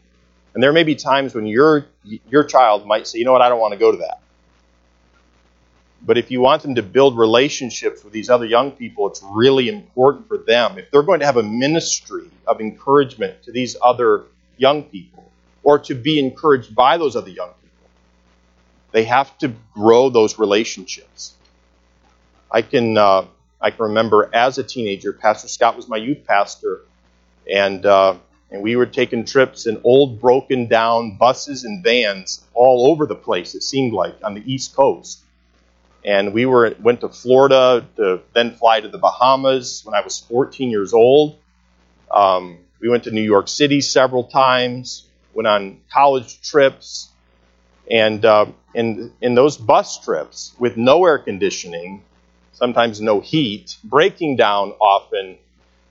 [0.54, 3.48] And there may be times when your your child might say, you know what, I
[3.48, 4.20] don't want to go to that.
[6.06, 9.70] But if you want them to build relationships with these other young people, it's really
[9.70, 10.78] important for them.
[10.78, 14.24] If they're going to have a ministry of encouragement to these other
[14.56, 17.90] young people, or to be encouraged by those other young people.
[18.92, 21.34] They have to grow those relationships.
[22.50, 23.26] I can uh,
[23.60, 26.82] I can remember as a teenager, Pastor Scott was my youth pastor,
[27.50, 28.16] and uh,
[28.50, 33.16] and we were taking trips in old broken down buses and vans all over the
[33.16, 33.54] place.
[33.54, 35.20] It seemed like on the East Coast,
[36.04, 40.20] and we were went to Florida to then fly to the Bahamas when I was
[40.20, 41.38] 14 years old.
[42.10, 47.08] Um, we went to New York City several times went on college trips,
[47.90, 52.02] and uh, in in those bus trips with no air conditioning,
[52.52, 55.38] sometimes no heat, breaking down often.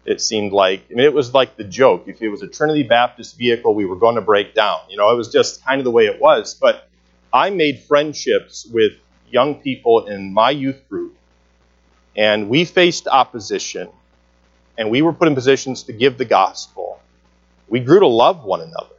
[0.06, 2.04] It seemed like I mean it was like the joke.
[2.08, 4.80] If it was a Trinity Baptist vehicle, we were going to break down.
[4.90, 6.54] You know, it was just kind of the way it was.
[6.54, 6.90] But
[7.32, 8.94] I made friendships with
[9.30, 11.16] young people in my youth group,
[12.16, 13.90] and we faced opposition,
[14.78, 17.00] and we were put in positions to give the gospel,
[17.68, 18.96] we grew to love one another.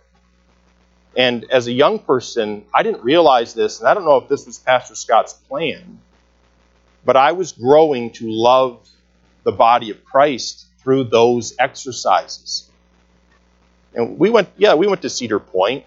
[1.16, 4.46] And as a young person, I didn't realize this, and I don't know if this
[4.46, 6.00] was Pastor Scott's plan,
[7.04, 8.88] but I was growing to love
[9.44, 12.70] the body of Christ through those exercises.
[13.94, 15.84] And we went, yeah, we went to Cedar Point.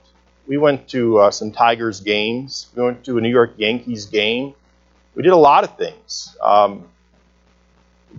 [0.48, 2.68] We went to uh, some Tigers games.
[2.74, 4.54] We went to a New York Yankees game.
[5.14, 6.38] We did a lot of things.
[6.42, 6.88] Um,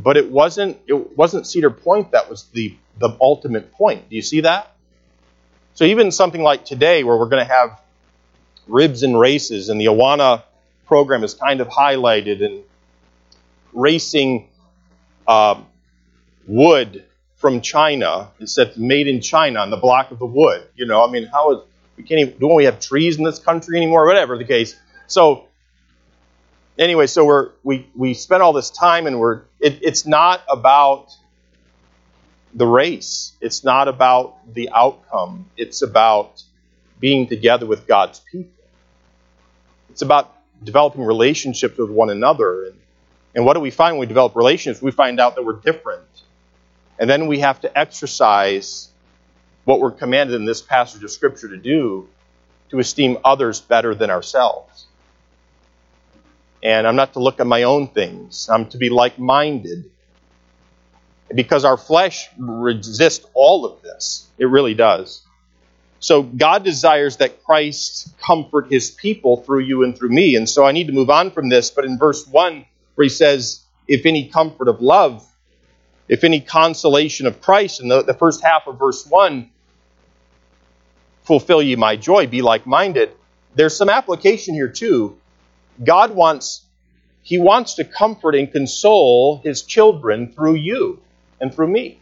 [0.02, 4.08] but it wasn't it wasn't Cedar Point that was the the ultimate point.
[4.08, 4.74] Do you see that?
[5.74, 7.80] So even something like today, where we're going to have
[8.66, 10.42] ribs and races, and the Awana
[10.86, 12.62] program is kind of highlighted, and
[13.72, 14.48] racing
[15.26, 15.60] uh,
[16.46, 17.04] wood
[17.36, 18.30] from China.
[18.40, 20.66] It said made in China on the block of the wood.
[20.74, 21.58] You know, I mean, how is
[21.96, 24.06] we can't even don't we have trees in this country anymore?
[24.06, 24.76] Whatever the case.
[25.06, 25.47] So
[26.78, 31.12] anyway, so we're we we spent all this time and we're it, it's not about
[32.54, 33.32] the race.
[33.40, 35.46] It's not about the outcome.
[35.56, 36.42] It's about
[36.98, 38.50] being together with God's people.
[39.90, 42.64] It's about developing relationships with one another.
[42.64, 42.80] And,
[43.34, 44.82] and what do we find when we develop relationships?
[44.82, 46.04] We find out that we're different.
[46.98, 48.88] And then we have to exercise
[49.64, 52.08] what we're commanded in this passage of Scripture to do
[52.70, 54.87] to esteem others better than ourselves.
[56.62, 59.90] And I'm not to look at my own things, I'm to be like minded.
[61.34, 64.26] Because our flesh resists all of this.
[64.38, 65.22] It really does.
[66.00, 70.36] So God desires that Christ comfort his people through you and through me.
[70.36, 71.70] And so I need to move on from this.
[71.70, 75.26] But in verse 1, where he says, If any comfort of love,
[76.08, 79.50] if any consolation of Christ, in the, the first half of verse 1,
[81.24, 83.12] fulfill ye my joy, be like minded.
[83.54, 85.18] There's some application here too.
[85.82, 86.64] God wants,
[87.22, 91.00] He wants to comfort and console His children through you
[91.40, 92.00] and through me.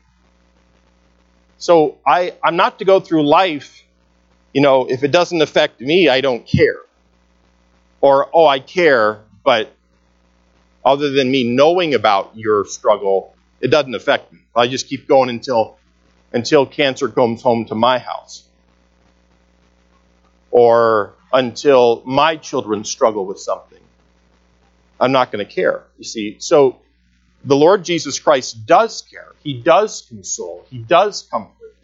[1.58, 3.82] So I, I'm not to go through life,
[4.52, 6.80] you know, if it doesn't affect me, I don't care.
[8.00, 9.72] Or, oh, I care, but
[10.84, 14.38] other than me knowing about your struggle, it doesn't affect me.
[14.54, 15.78] I just keep going until
[16.32, 18.44] until cancer comes home to my house.
[20.50, 23.80] Or until my children struggle with something.
[25.00, 25.84] I'm not going to care.
[25.98, 26.80] You see, so
[27.44, 29.34] the Lord Jesus Christ does care.
[29.42, 30.66] He does console.
[30.70, 31.76] He does comfort.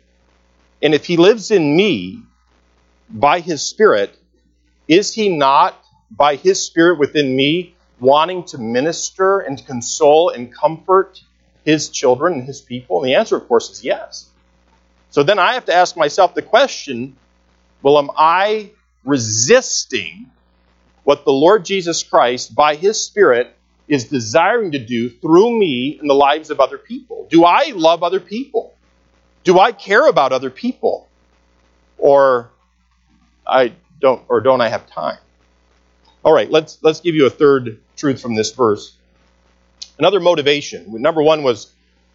[0.82, 2.22] And if He lives in me
[3.10, 4.18] by His Spirit,
[4.88, 5.76] is He not,
[6.10, 11.22] by His Spirit within me, wanting to minister and console and comfort
[11.64, 13.02] His children and His people?
[13.02, 14.28] And the answer, of course, is yes.
[15.10, 17.16] So then I have to ask myself the question
[17.82, 18.70] well, am I
[19.04, 20.30] resisting
[21.04, 23.56] what the Lord Jesus Christ, by His Spirit,
[23.88, 27.26] is desiring to do through me in the lives of other people?
[27.30, 28.74] Do I love other people?
[29.44, 31.08] Do I care about other people?
[31.98, 32.50] Or
[33.46, 35.18] I don't or don't I have time?
[36.24, 38.96] All right, let's let's give you a third truth from this verse.
[39.98, 41.00] Another motivation.
[41.02, 41.72] Number 1 was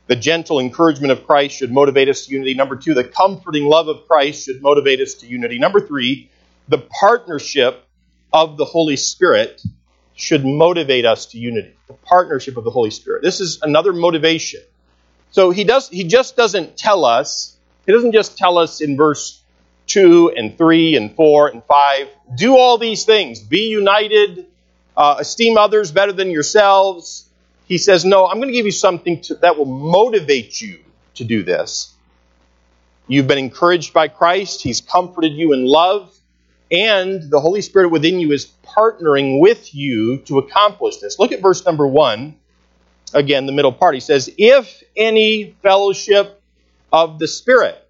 [0.08, 2.54] the gentle encouragement of Christ should motivate us to unity.
[2.54, 5.60] Number 2, the comforting love of Christ should motivate us to unity.
[5.60, 6.30] Number 3,
[6.67, 7.84] the partnership
[8.34, 9.62] of the Holy Spirit
[10.15, 11.73] should motivate us to unity.
[11.88, 13.21] The partnership of the Holy Spirit.
[13.21, 14.62] This is another motivation.
[15.32, 19.41] So he does he just doesn't tell us, he doesn't just tell us in verse
[19.88, 24.45] 2 and 3 and 4 and 5, do all these things, be united,
[24.97, 27.30] uh, esteem others better than yourselves.
[27.67, 30.80] He says, no, I'm going to give you something to, that will motivate you
[31.15, 31.93] to do this.
[33.08, 34.62] You've been encouraged by Christ.
[34.62, 36.16] He's comforted you in love
[36.71, 41.17] and the Holy Spirit within you is partnering with you to accomplish this.
[41.19, 42.36] Look at verse number one.
[43.13, 43.93] Again, the middle part.
[43.93, 46.41] He says, If any fellowship
[46.91, 47.83] of the Spirit.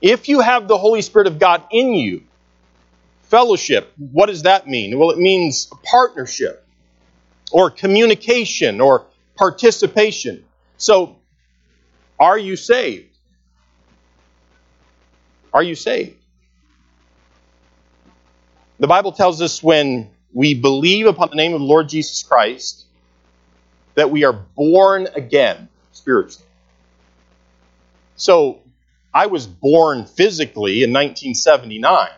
[0.00, 2.22] If you have the Holy Spirit of God in you,
[3.24, 4.98] fellowship, what does that mean?
[4.98, 6.66] Well, it means partnership
[7.52, 9.06] or communication or
[9.36, 10.44] participation.
[10.78, 11.16] So,
[12.18, 13.16] are you saved?
[15.52, 16.19] Are you saved?
[18.80, 22.86] The Bible tells us when we believe upon the name of the Lord Jesus Christ
[23.94, 26.46] that we are born again spiritually.
[28.16, 28.60] So
[29.12, 32.08] I was born physically in 1979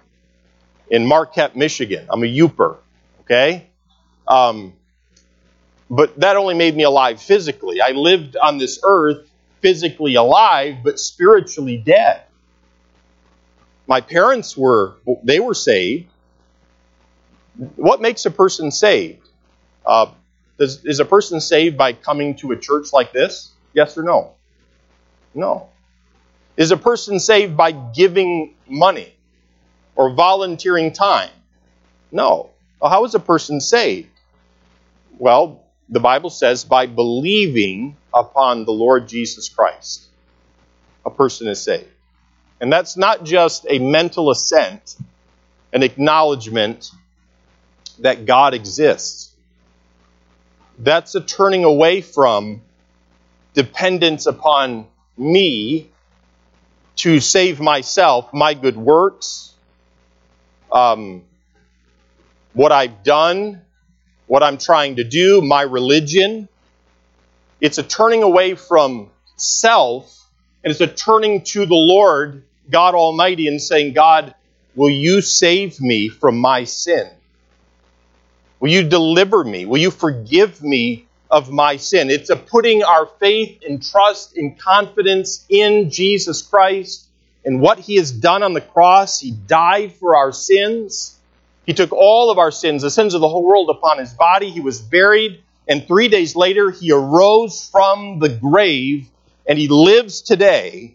[0.88, 2.06] in Marquette, Michigan.
[2.08, 2.76] I'm a Yooper,
[3.22, 3.66] okay?
[4.28, 4.74] Um,
[5.90, 7.80] but that only made me alive physically.
[7.80, 9.28] I lived on this earth
[9.62, 12.22] physically alive, but spiritually dead.
[13.88, 14.94] My parents were,
[15.24, 16.11] they were saved,
[17.76, 19.28] What makes a person saved?
[19.84, 20.12] Uh,
[20.58, 23.50] does, is a person saved by coming to a church like this?
[23.72, 24.32] Yes or no?
[25.34, 25.68] No.
[26.56, 29.14] Is a person saved by giving money
[29.96, 31.30] or volunteering time?
[32.10, 32.50] No.
[32.80, 34.08] Well, how is a person saved?
[35.18, 40.08] Well, the Bible says by believing upon the Lord Jesus Christ,
[41.06, 41.88] a person is saved.
[42.60, 44.96] And that's not just a mental assent,
[45.72, 46.90] an acknowledgement
[48.02, 49.34] that God exists.
[50.78, 52.62] That's a turning away from
[53.54, 54.86] dependence upon
[55.16, 55.90] me
[56.96, 59.54] to save myself, my good works,
[60.70, 61.22] um,
[62.52, 63.62] what I've done,
[64.26, 66.48] what I'm trying to do, my religion.
[67.60, 70.18] It's a turning away from self,
[70.64, 74.34] and it's a turning to the Lord, God Almighty, and saying, God,
[74.74, 77.10] will you save me from my sin?
[78.62, 79.66] Will you deliver me?
[79.66, 82.10] Will you forgive me of my sin?
[82.10, 87.04] It's a putting our faith and trust and confidence in Jesus Christ
[87.44, 89.18] and what he has done on the cross.
[89.18, 91.18] He died for our sins.
[91.66, 94.50] He took all of our sins, the sins of the whole world, upon his body.
[94.50, 99.08] He was buried, and three days later, he arose from the grave,
[99.44, 100.94] and he lives today.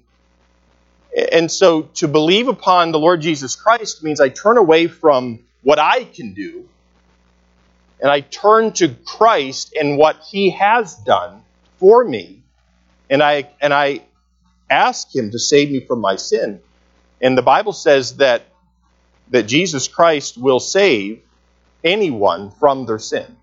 [1.34, 5.80] And so, to believe upon the Lord Jesus Christ means I turn away from what
[5.80, 6.70] I can do
[8.00, 11.43] and I turn to Christ and what He has done
[11.78, 12.43] for me,
[13.10, 14.02] and I and I
[14.70, 16.60] ask Him to save me from my sin.
[17.22, 18.43] And the Bible says that
[19.30, 21.22] that Jesus Christ will save
[21.84, 23.38] anyone from their sin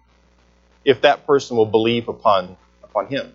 [0.85, 3.33] if that person will believe upon upon Him.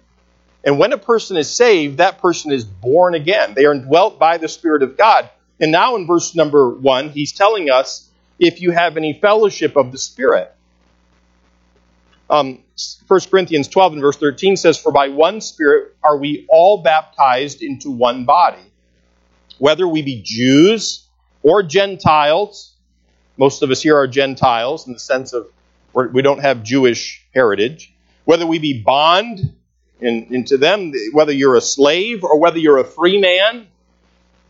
[0.63, 3.53] And when a person is saved, that person is born again.
[3.53, 5.29] They are indwelt by the Spirit of God.
[5.59, 8.09] And now in verse number one, he's telling us
[8.39, 10.53] if you have any fellowship of the Spirit.
[12.29, 12.63] Um,
[13.07, 17.61] 1 Corinthians 12 and verse 13 says, For by one Spirit are we all baptized
[17.61, 18.71] into one body,
[19.57, 21.07] whether we be Jews
[21.41, 22.75] or Gentiles.
[23.37, 25.47] Most of us here are Gentiles in the sense of
[25.93, 27.93] we don't have Jewish heritage.
[28.25, 29.55] Whether we be bond,
[30.01, 33.67] and, and to them, whether you're a slave or whether you're a free man,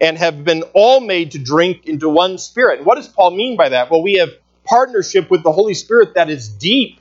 [0.02, 2.80] and have been all made to drink into one spirit.
[2.80, 3.90] And what does Paul mean by that?
[3.90, 4.30] Well, we have
[4.66, 7.00] partnership with the Holy Spirit that is deep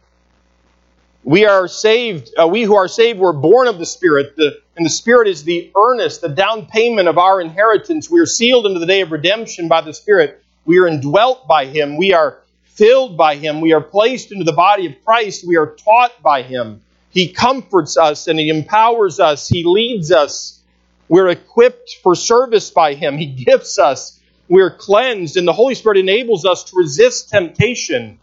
[1.25, 4.87] we are saved, uh, we who are saved were born of the Spirit, the, and
[4.87, 8.11] the Spirit is the earnest, the down payment of our inheritance.
[8.11, 10.43] We are sealed into the day of redemption by the Spirit.
[10.65, 11.97] We are indwelt by Him.
[11.97, 13.61] We are filled by Him.
[13.61, 15.45] We are placed into the body of Christ.
[15.47, 16.83] We are taught by Him.
[17.11, 19.49] He comforts us and He empowers us.
[19.49, 20.63] He leads us.
[21.09, 23.19] We're equipped for service by Him.
[23.19, 24.21] He gifts us.
[24.49, 28.19] We're cleansed, and the Holy Spirit enables us to resist temptation.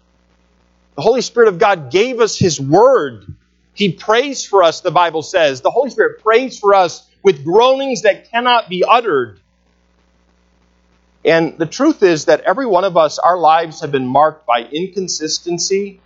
[0.96, 3.26] The Holy Spirit of God gave us His Word.
[3.74, 5.62] He prays for us, the Bible says.
[5.62, 9.40] The Holy Spirit prays for us with groanings that cannot be uttered.
[11.26, 14.62] And the truth is that every one of us, our lives have been marked by
[14.62, 16.00] inconsistency,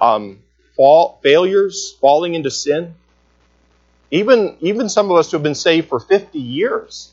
[0.00, 0.42] um,
[0.74, 2.94] fall, failures, falling into sin.
[4.10, 7.12] Even, even some of us who have been saved for 50 years,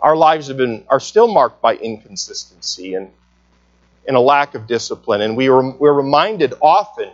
[0.00, 3.10] our lives have been are still marked by inconsistency and
[4.06, 5.20] and a lack of discipline.
[5.20, 7.10] And we we're reminded often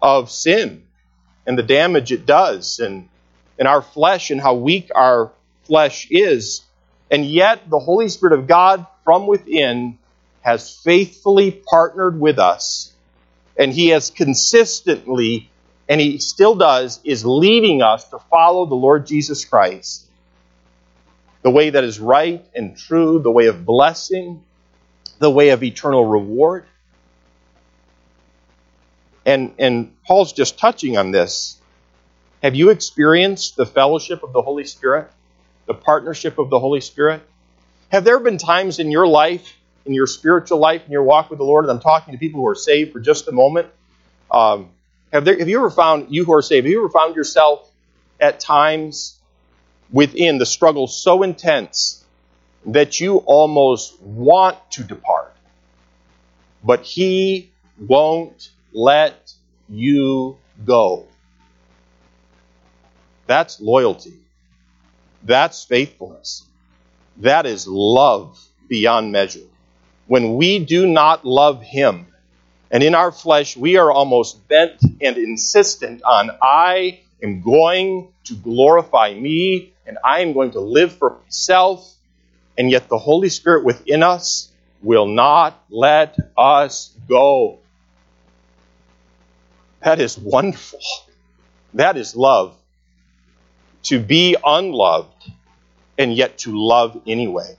[0.00, 0.86] of sin
[1.46, 3.08] and the damage it does, and,
[3.58, 5.32] and our flesh and how weak our
[5.64, 6.62] flesh is.
[7.10, 9.98] And yet, the Holy Spirit of God from within
[10.40, 12.92] has faithfully partnered with us,
[13.56, 15.50] and He has consistently,
[15.88, 20.04] and He still does, is leading us to follow the Lord Jesus Christ.
[21.42, 24.42] The way that is right and true, the way of blessing,
[25.18, 26.64] the way of eternal reward.
[29.24, 31.60] And, and Paul's just touching on this.
[32.42, 35.10] Have you experienced the fellowship of the Holy Spirit?
[35.66, 37.22] The partnership of the Holy Spirit?
[37.88, 41.38] Have there been times in your life, in your spiritual life, in your walk with
[41.38, 43.68] the Lord, and I'm talking to people who are saved for just a moment,
[44.30, 44.70] um,
[45.12, 47.70] have, there, have you ever found, you who are saved, have you ever found yourself
[48.20, 49.18] at times
[49.90, 52.04] within the struggle so intense
[52.66, 55.34] that you almost want to depart,
[56.64, 59.32] but He won't let
[59.68, 61.06] you go.
[63.26, 64.14] That's loyalty.
[65.22, 66.44] That's faithfulness.
[67.18, 68.38] That is love
[68.68, 69.46] beyond measure.
[70.06, 72.06] When we do not love Him,
[72.70, 78.34] and in our flesh we are almost bent and insistent on, I am going to
[78.34, 81.95] glorify me, and I am going to live for myself,
[82.58, 84.50] and yet the Holy Spirit within us
[84.82, 87.58] will not let us go.
[89.80, 90.80] That is wonderful.
[91.74, 92.56] That is love.
[93.84, 95.30] To be unloved
[95.98, 97.56] and yet to love anyway.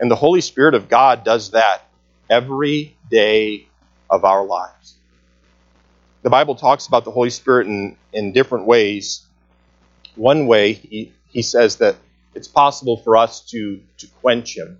[0.00, 1.88] And the Holy Spirit of God does that
[2.28, 3.68] every day
[4.10, 4.96] of our lives.
[6.22, 9.24] The Bible talks about the Holy Spirit in, in different ways.
[10.14, 11.96] One way, he, he says that
[12.34, 14.78] it's possible for us to, to quench him,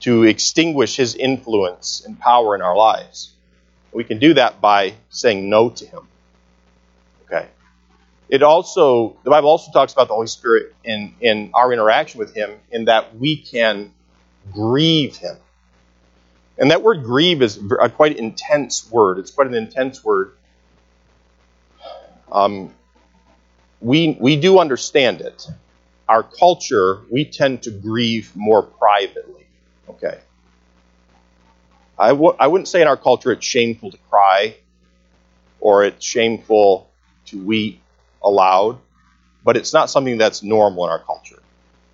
[0.00, 3.32] to extinguish his influence and power in our lives.
[3.92, 6.08] We can do that by saying no to him.
[7.24, 7.48] Okay.
[8.28, 12.34] It also, the Bible also talks about the Holy Spirit in, in our interaction with
[12.34, 13.92] him, in that we can
[14.52, 15.36] grieve him.
[16.56, 19.18] And that word grieve is a quite intense word.
[19.18, 20.36] It's quite an intense word.
[22.30, 22.72] Um,
[23.80, 25.46] we, we do understand it.
[26.08, 29.46] Our culture, we tend to grieve more privately.
[29.88, 30.20] Okay.
[31.98, 34.56] I w- I wouldn't say in our culture it's shameful to cry
[35.60, 36.90] or it's shameful
[37.26, 37.80] to weep
[38.22, 38.78] aloud,
[39.44, 41.42] but it's not something that's normal in our culture.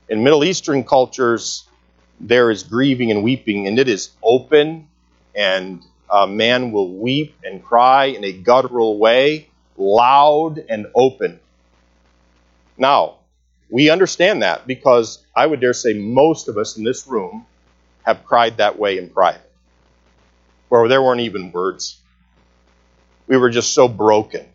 [0.08, 1.64] In Middle Eastern cultures,
[2.18, 4.88] there is grieving and weeping, and it is open,
[5.34, 11.38] and a man will weep and cry in a guttural way, loud and open.
[12.76, 13.19] Now,
[13.70, 17.46] we understand that because I would dare say most of us in this room
[18.02, 19.50] have cried that way in private,
[20.68, 22.00] where there weren't even words.
[23.26, 24.46] We were just so broken.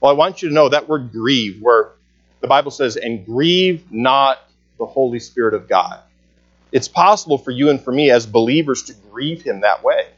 [0.00, 1.92] Well, I want you to know that word grieve, where
[2.40, 4.38] the Bible says, and grieve not
[4.78, 6.00] the Holy Spirit of God.
[6.72, 10.08] It's possible for you and for me as believers to grieve Him that way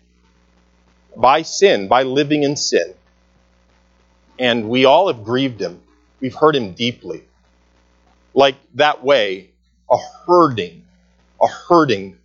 [1.16, 2.95] by sin, by living in sin.
[4.39, 5.82] And we all have grieved Him.
[6.20, 7.24] We've hurt Him deeply.
[8.35, 9.51] Like that way,
[9.91, 10.85] a hurting,
[11.41, 12.18] a hurting,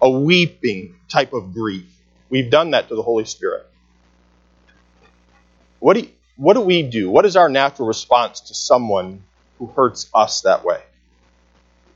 [0.00, 1.86] a weeping type of grief.
[2.28, 3.66] We've done that to the Holy Spirit.
[5.78, 7.10] What do, you, what do we do?
[7.10, 9.22] What is our natural response to someone
[9.58, 10.82] who hurts us that way?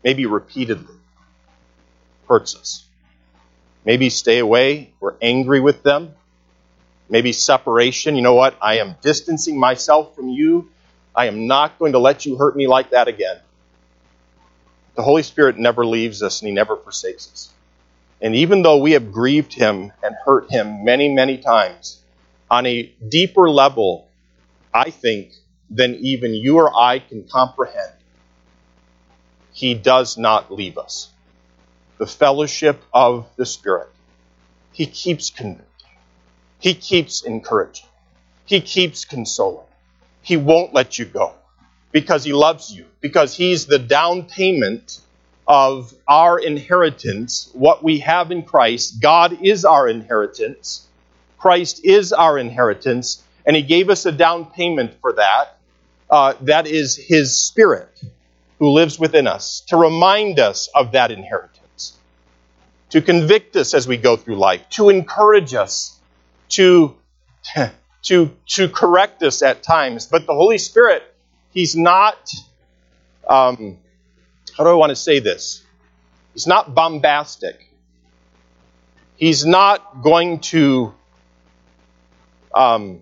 [0.03, 0.95] Maybe repeatedly
[2.29, 2.85] hurts us.
[3.85, 4.93] Maybe stay away.
[5.01, 6.15] We're angry with them.
[7.09, 8.15] Maybe separation.
[8.15, 8.57] You know what?
[8.63, 10.71] I am distancing myself from you.
[11.15, 13.41] I am not going to let you hurt me like that again.
[15.01, 17.49] The Holy Spirit never leaves us and He never forsakes us.
[18.21, 22.03] And even though we have grieved Him and hurt Him many, many times,
[22.51, 24.11] on a deeper level,
[24.75, 25.33] I think,
[25.71, 27.95] than even you or I can comprehend,
[29.55, 31.09] He does not leave us
[31.97, 33.89] the fellowship of the Spirit.
[34.71, 35.97] He keeps convicting.
[36.59, 37.89] He keeps encouraging.
[38.45, 39.67] He keeps consoling.
[40.21, 41.37] He won't let you go
[41.93, 45.01] because He loves you, because He's the down payment
[45.47, 49.01] of our inheritance, what we have in Christ.
[49.01, 50.87] God is our inheritance.
[51.39, 55.57] Christ is our inheritance, and He gave us a down payment for that.
[56.09, 57.89] Uh, that is His Spirit
[58.59, 61.61] who lives within us to remind us of that inheritance
[62.91, 65.99] to convict us as we go through life, to encourage us,
[66.51, 66.97] to,
[68.03, 70.07] to, to correct us at times.
[70.07, 71.03] But the Holy Spirit,
[71.53, 72.31] He's not,
[73.29, 73.79] um,
[74.57, 75.65] how do I want to say this?
[76.35, 77.57] He's not bombastic.
[79.17, 80.95] He's not going to,
[82.55, 83.01] um,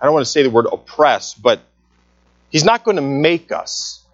[0.00, 1.62] I don't want to say the word oppress, but
[2.50, 4.04] He's not going to make us.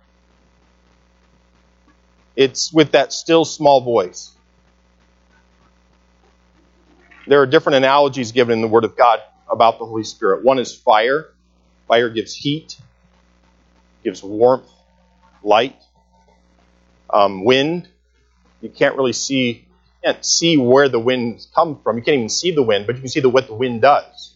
[2.37, 4.33] It's with that still small voice.
[7.27, 10.45] There are different analogies given in the Word of God about the Holy Spirit.
[10.45, 11.29] One is fire.
[11.89, 12.79] Fire gives heat,
[14.05, 14.71] gives warmth,
[15.43, 15.77] light.
[17.11, 17.89] Um, wind.
[18.61, 19.67] You can't really see
[20.05, 21.97] can't see where the winds come from.
[21.97, 24.35] You can't even see the wind, but you can see the, what the wind does.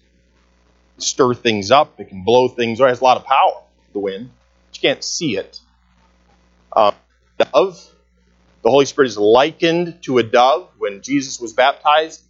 [0.98, 2.00] stir things up.
[2.00, 2.80] It can blow things.
[2.80, 3.62] It has a lot of power.
[3.92, 4.30] The wind.
[4.68, 5.60] But you can't see it.
[6.74, 6.94] Um,
[7.38, 7.84] dove.
[8.62, 12.22] The Holy Spirit is likened to a dove when Jesus was baptized,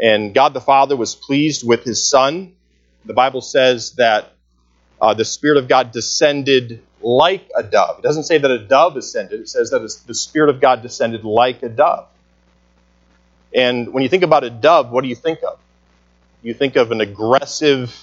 [0.00, 2.54] and God the Father was pleased with his Son.
[3.04, 4.32] The Bible says that
[5.02, 7.98] uh, the Spirit of God descended like a dove.
[7.98, 11.24] It doesn't say that a dove ascended, it says that the Spirit of God descended
[11.24, 12.06] like a dove.
[13.52, 15.58] And when you think about a dove, what do you think of?
[16.42, 17.94] You think of an aggressive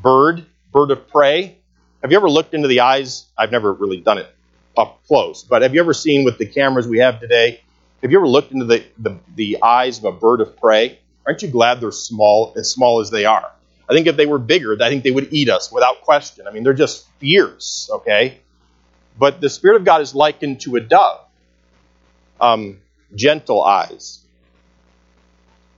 [0.00, 1.58] bird, bird of prey.
[2.00, 3.26] Have you ever looked into the eyes?
[3.36, 4.28] I've never really done it
[4.76, 5.42] up close.
[5.42, 7.60] But have you ever seen with the cameras we have today?
[8.02, 11.00] Have you ever looked into the, the, the eyes of a bird of prey?
[11.26, 13.50] Aren't you glad they're small, as small as they are?
[13.88, 16.46] I think if they were bigger, I think they would eat us without question.
[16.48, 18.40] I mean, they're just fierce, okay?
[19.18, 21.20] But the Spirit of God is likened to a dove.
[22.40, 22.80] um,
[23.14, 24.20] gentle eyes,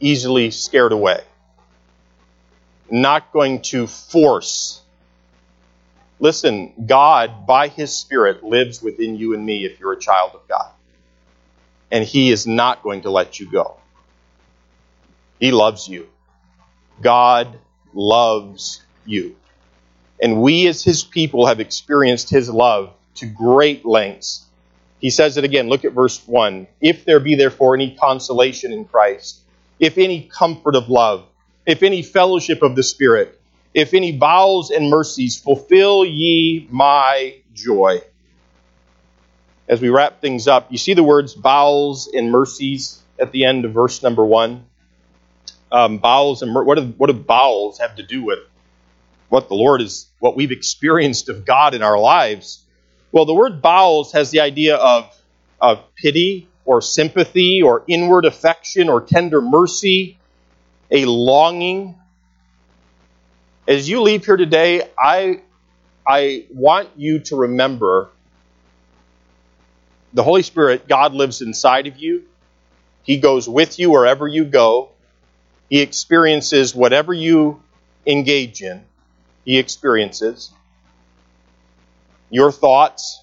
[0.01, 1.23] easily scared away,
[2.91, 4.83] not going to force.
[6.21, 10.47] Listen, God, by His Spirit, lives within you and me if you're a child of
[10.49, 10.71] God.
[11.91, 13.79] And He is not going to let you go.
[15.41, 16.09] He loves you.
[17.01, 17.59] God
[17.99, 19.37] loves you.
[20.23, 24.45] And we as His people have experienced His love to great lengths.
[25.01, 25.69] He says it again.
[25.69, 26.67] Look at verse 1.
[26.81, 29.41] If there be therefore any consolation in Christ,
[29.79, 31.27] if any comfort of love,
[31.67, 33.41] if any fellowship of the Spirit,
[33.75, 38.01] if any bowels and mercies, fulfill ye my joy.
[39.69, 43.65] As we wrap things up, you see the words bowels and mercies at the end
[43.65, 44.65] of verse number 1.
[45.71, 48.39] Um, bowels and what, do, what do bowels have to do with
[49.29, 52.65] what the Lord is, what we've experienced of God in our lives?
[53.13, 55.15] Well, the word bowels has the idea of,
[55.61, 60.19] of pity or sympathy or inward affection or tender mercy,
[60.91, 61.97] a longing.
[63.67, 65.43] As you leave here today, I,
[66.07, 68.11] I want you to remember
[70.13, 72.25] the Holy Spirit, God lives inside of you.
[73.03, 74.91] He goes with you wherever you go.
[75.69, 77.63] He experiences whatever you
[78.07, 78.85] engage in.
[79.45, 80.51] He experiences
[82.31, 83.23] your thoughts,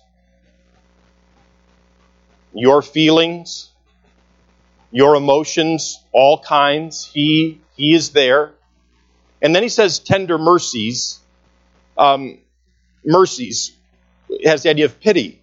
[2.53, 3.69] your feelings,
[4.91, 7.05] your emotions, all kinds.
[7.05, 8.53] He, he is there.
[9.41, 11.19] And then he says tender mercies.
[11.97, 12.39] Um,
[13.05, 13.73] mercies
[14.43, 15.41] has the idea of pity.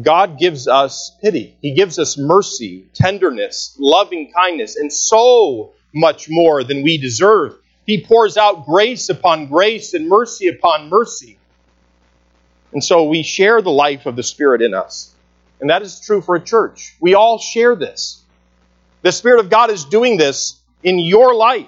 [0.00, 1.56] God gives us pity.
[1.60, 7.56] He gives us mercy, tenderness, loving kindness, and so much more than we deserve.
[7.86, 11.38] He pours out grace upon grace and mercy upon mercy.
[12.72, 15.12] And so we share the life of the Spirit in us.
[15.60, 16.94] And that is true for a church.
[17.00, 18.22] We all share this.
[19.02, 21.66] The Spirit of God is doing this in your life.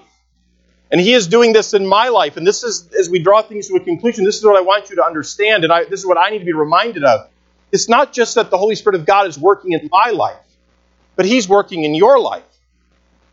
[0.93, 2.37] And He is doing this in my life.
[2.37, 4.91] And this is, as we draw things to a conclusion, this is what I want
[4.91, 5.65] you to understand.
[5.65, 7.32] And I, this is what I need to be reminded of.
[7.73, 10.37] It's not just that the Holy Spirit of God is working in my life,
[11.17, 12.45] but He's working in your life.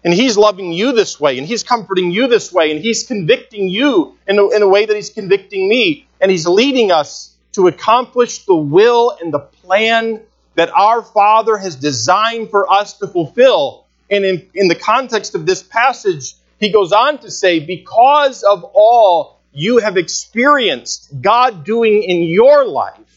[0.04, 3.68] And He's loving you this way, and He's comforting you this way, and He's convicting
[3.68, 6.08] you in a, in a way that He's convicting me.
[6.22, 10.22] And He's leading us to accomplish the will and the plan
[10.56, 13.86] that our Father has designed for us to fulfill.
[14.10, 18.64] And in, in the context of this passage, he goes on to say, Because of
[18.74, 23.09] all you have experienced God doing in your life,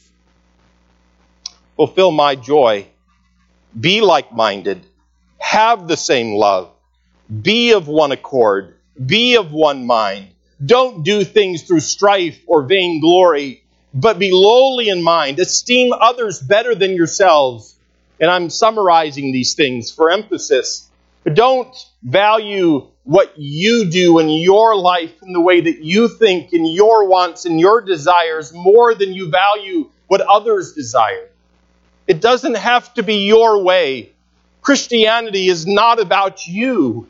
[1.82, 2.86] fulfill my joy.
[3.78, 4.86] Be like minded.
[5.38, 6.70] Have the same love.
[7.42, 8.76] Be of one accord.
[9.04, 10.28] Be of one mind.
[10.64, 13.64] Don't do things through strife or vainglory
[13.94, 15.40] but be lowly in mind.
[15.40, 17.76] Esteem others better than yourselves.
[18.20, 20.88] And I'm summarizing these things for emphasis.
[21.24, 26.52] But don't value what you do in your life in the way that you think
[26.52, 31.31] in your wants and your desires more than you value what others desire.
[32.06, 34.12] It doesn't have to be your way.
[34.60, 37.06] Christianity is not about you.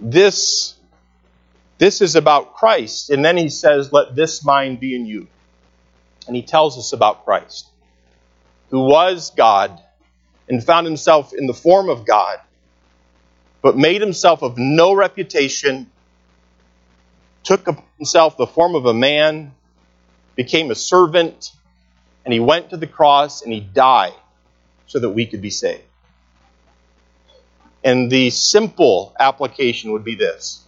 [0.00, 0.74] This
[1.78, 3.10] this is about Christ.
[3.10, 5.26] And then he says, Let this mind be in you.
[6.26, 7.68] And he tells us about Christ,
[8.70, 9.80] who was God
[10.48, 12.38] and found himself in the form of God,
[13.60, 15.90] but made himself of no reputation,
[17.42, 19.52] took himself the form of a man,
[20.36, 21.52] became a servant,
[22.24, 24.14] and he went to the cross and he died
[24.86, 25.82] so that we could be saved.
[27.82, 30.64] And the simple application would be this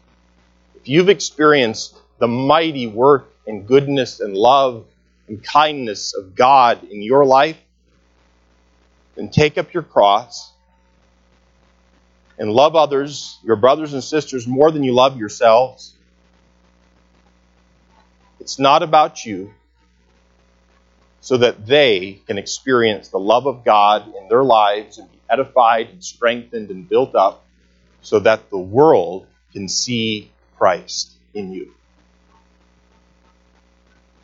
[0.74, 4.86] if you've experienced the mighty work and goodness and love
[5.28, 7.58] and kindness of God in your life,
[9.14, 10.52] then take up your cross
[12.38, 15.94] and love others, your brothers and sisters, more than you love yourselves.
[18.40, 19.52] It's not about you,
[21.26, 25.88] so that they can experience the love of God in their lives and be edified
[25.88, 27.44] and strengthened and built up,
[28.00, 31.74] so that the world can see Christ in you.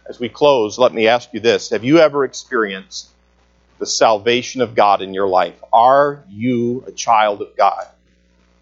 [0.09, 3.09] As we close, let me ask you this Have you ever experienced
[3.81, 5.57] the salvation of God in your life?
[5.73, 7.85] Are you a child of God?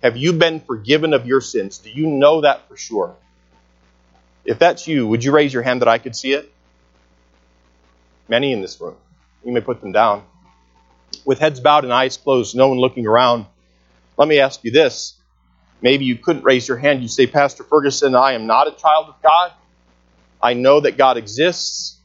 [0.02, 1.76] Have you been forgiven of your sins?
[1.76, 3.16] Do you know that for sure?
[4.46, 6.50] If that's you, would you raise your hand that I could see it?
[8.30, 8.94] Many in this room.
[9.44, 10.22] You may put them down.
[11.24, 13.46] With heads bowed and eyes closed, no one looking around,
[14.16, 15.20] let me ask you this
[15.82, 17.02] Maybe you couldn't raise your hand.
[17.02, 19.52] You say, Pastor Ferguson, I am not a child of God.
[20.40, 21.98] I know that God exists.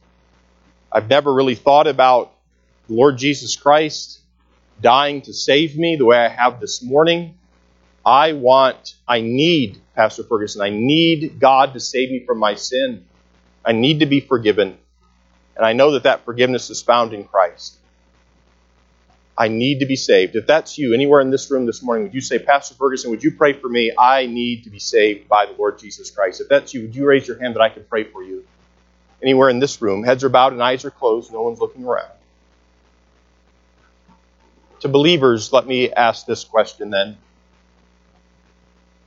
[0.90, 2.32] I've never really thought about
[2.88, 4.18] the Lord Jesus Christ
[4.80, 7.38] dying to save me the way I have this morning.
[8.04, 13.04] I want, I need, Pastor Ferguson, I need God to save me from my sin.
[13.64, 14.78] I need to be forgiven.
[15.56, 17.78] And I know that that forgiveness is found in Christ.
[19.38, 20.36] I need to be saved.
[20.36, 23.22] If that's you, anywhere in this room this morning, would you say, Pastor Ferguson, would
[23.22, 23.92] you pray for me?
[23.96, 26.40] I need to be saved by the Lord Jesus Christ.
[26.40, 28.46] If that's you, would you raise your hand that I can pray for you?
[29.22, 32.10] Anywhere in this room, heads are bowed and eyes are closed, no one's looking around.
[34.80, 37.16] To believers, let me ask this question then.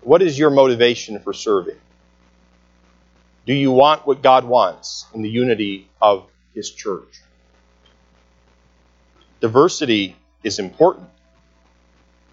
[0.01, 1.77] What is your motivation for serving?
[3.45, 7.21] Do you want what God wants in the unity of His church?
[9.39, 11.09] Diversity is important.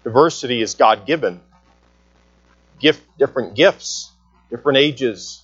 [0.03, 1.41] Diversity is God given.
[2.79, 4.11] Gift, different gifts,
[4.49, 5.41] different ages,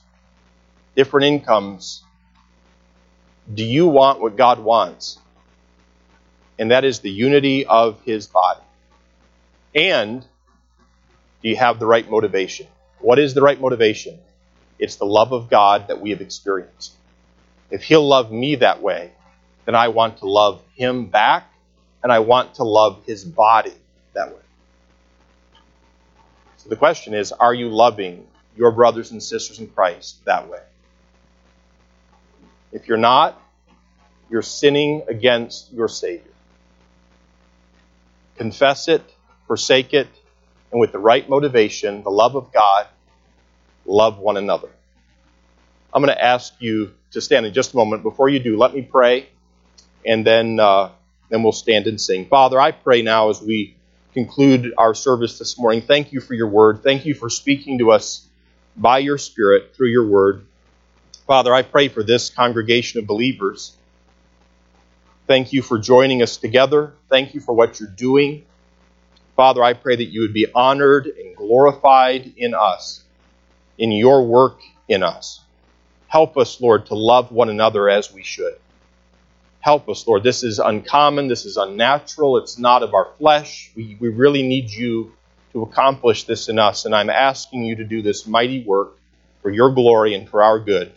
[0.96, 2.04] different incomes.
[3.54, 5.20] Do you want what God wants?
[6.60, 8.62] And that is the unity of His body.
[9.76, 10.22] And
[11.42, 12.68] do you have the right motivation?
[13.00, 14.20] What is the right motivation?
[14.80, 16.94] It's the love of God that we have experienced.
[17.70, 19.12] If He'll love me that way,
[19.66, 21.52] then I want to love Him back,
[22.02, 23.74] and I want to love His body
[24.14, 24.42] that way.
[26.58, 30.62] So the question is are you loving your brothers and sisters in Christ that way?
[32.72, 33.40] If you're not,
[34.30, 36.32] you're sinning against your Savior.
[38.38, 39.04] Confess it,
[39.48, 40.08] forsake it,
[40.72, 42.88] and with the right motivation, the love of God,
[43.86, 44.70] love one another.
[45.94, 48.04] I'm going to ask you to stand in just a moment.
[48.04, 49.30] Before you do, let me pray,
[50.06, 50.90] and then, uh,
[51.30, 52.26] then we'll stand and sing.
[52.28, 53.76] Father, I pray now as we
[54.14, 55.82] conclude our service this morning.
[55.82, 56.84] Thank you for your word.
[56.84, 58.28] Thank you for speaking to us
[58.76, 60.46] by your Spirit through your word.
[61.26, 63.76] Father, I pray for this congregation of believers.
[65.26, 66.94] Thank you for joining us together.
[67.10, 68.46] Thank you for what you're doing.
[69.36, 73.04] Father, I pray that you would be honored and glorified in us,
[73.78, 75.43] in your work in us.
[76.14, 78.54] Help us, Lord, to love one another as we should.
[79.62, 80.22] Help us, Lord.
[80.22, 81.28] This is uncommon.
[81.28, 82.38] This is unnatural.
[82.38, 83.72] It's not of our flesh.
[83.76, 85.12] We, we really need you
[85.54, 86.86] to accomplish this in us.
[86.86, 88.92] And I'm asking you to do this mighty work
[89.42, 90.92] for your glory and for our good.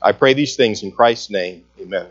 [0.00, 1.64] I pray these things in Christ's name.
[1.80, 2.06] Amen.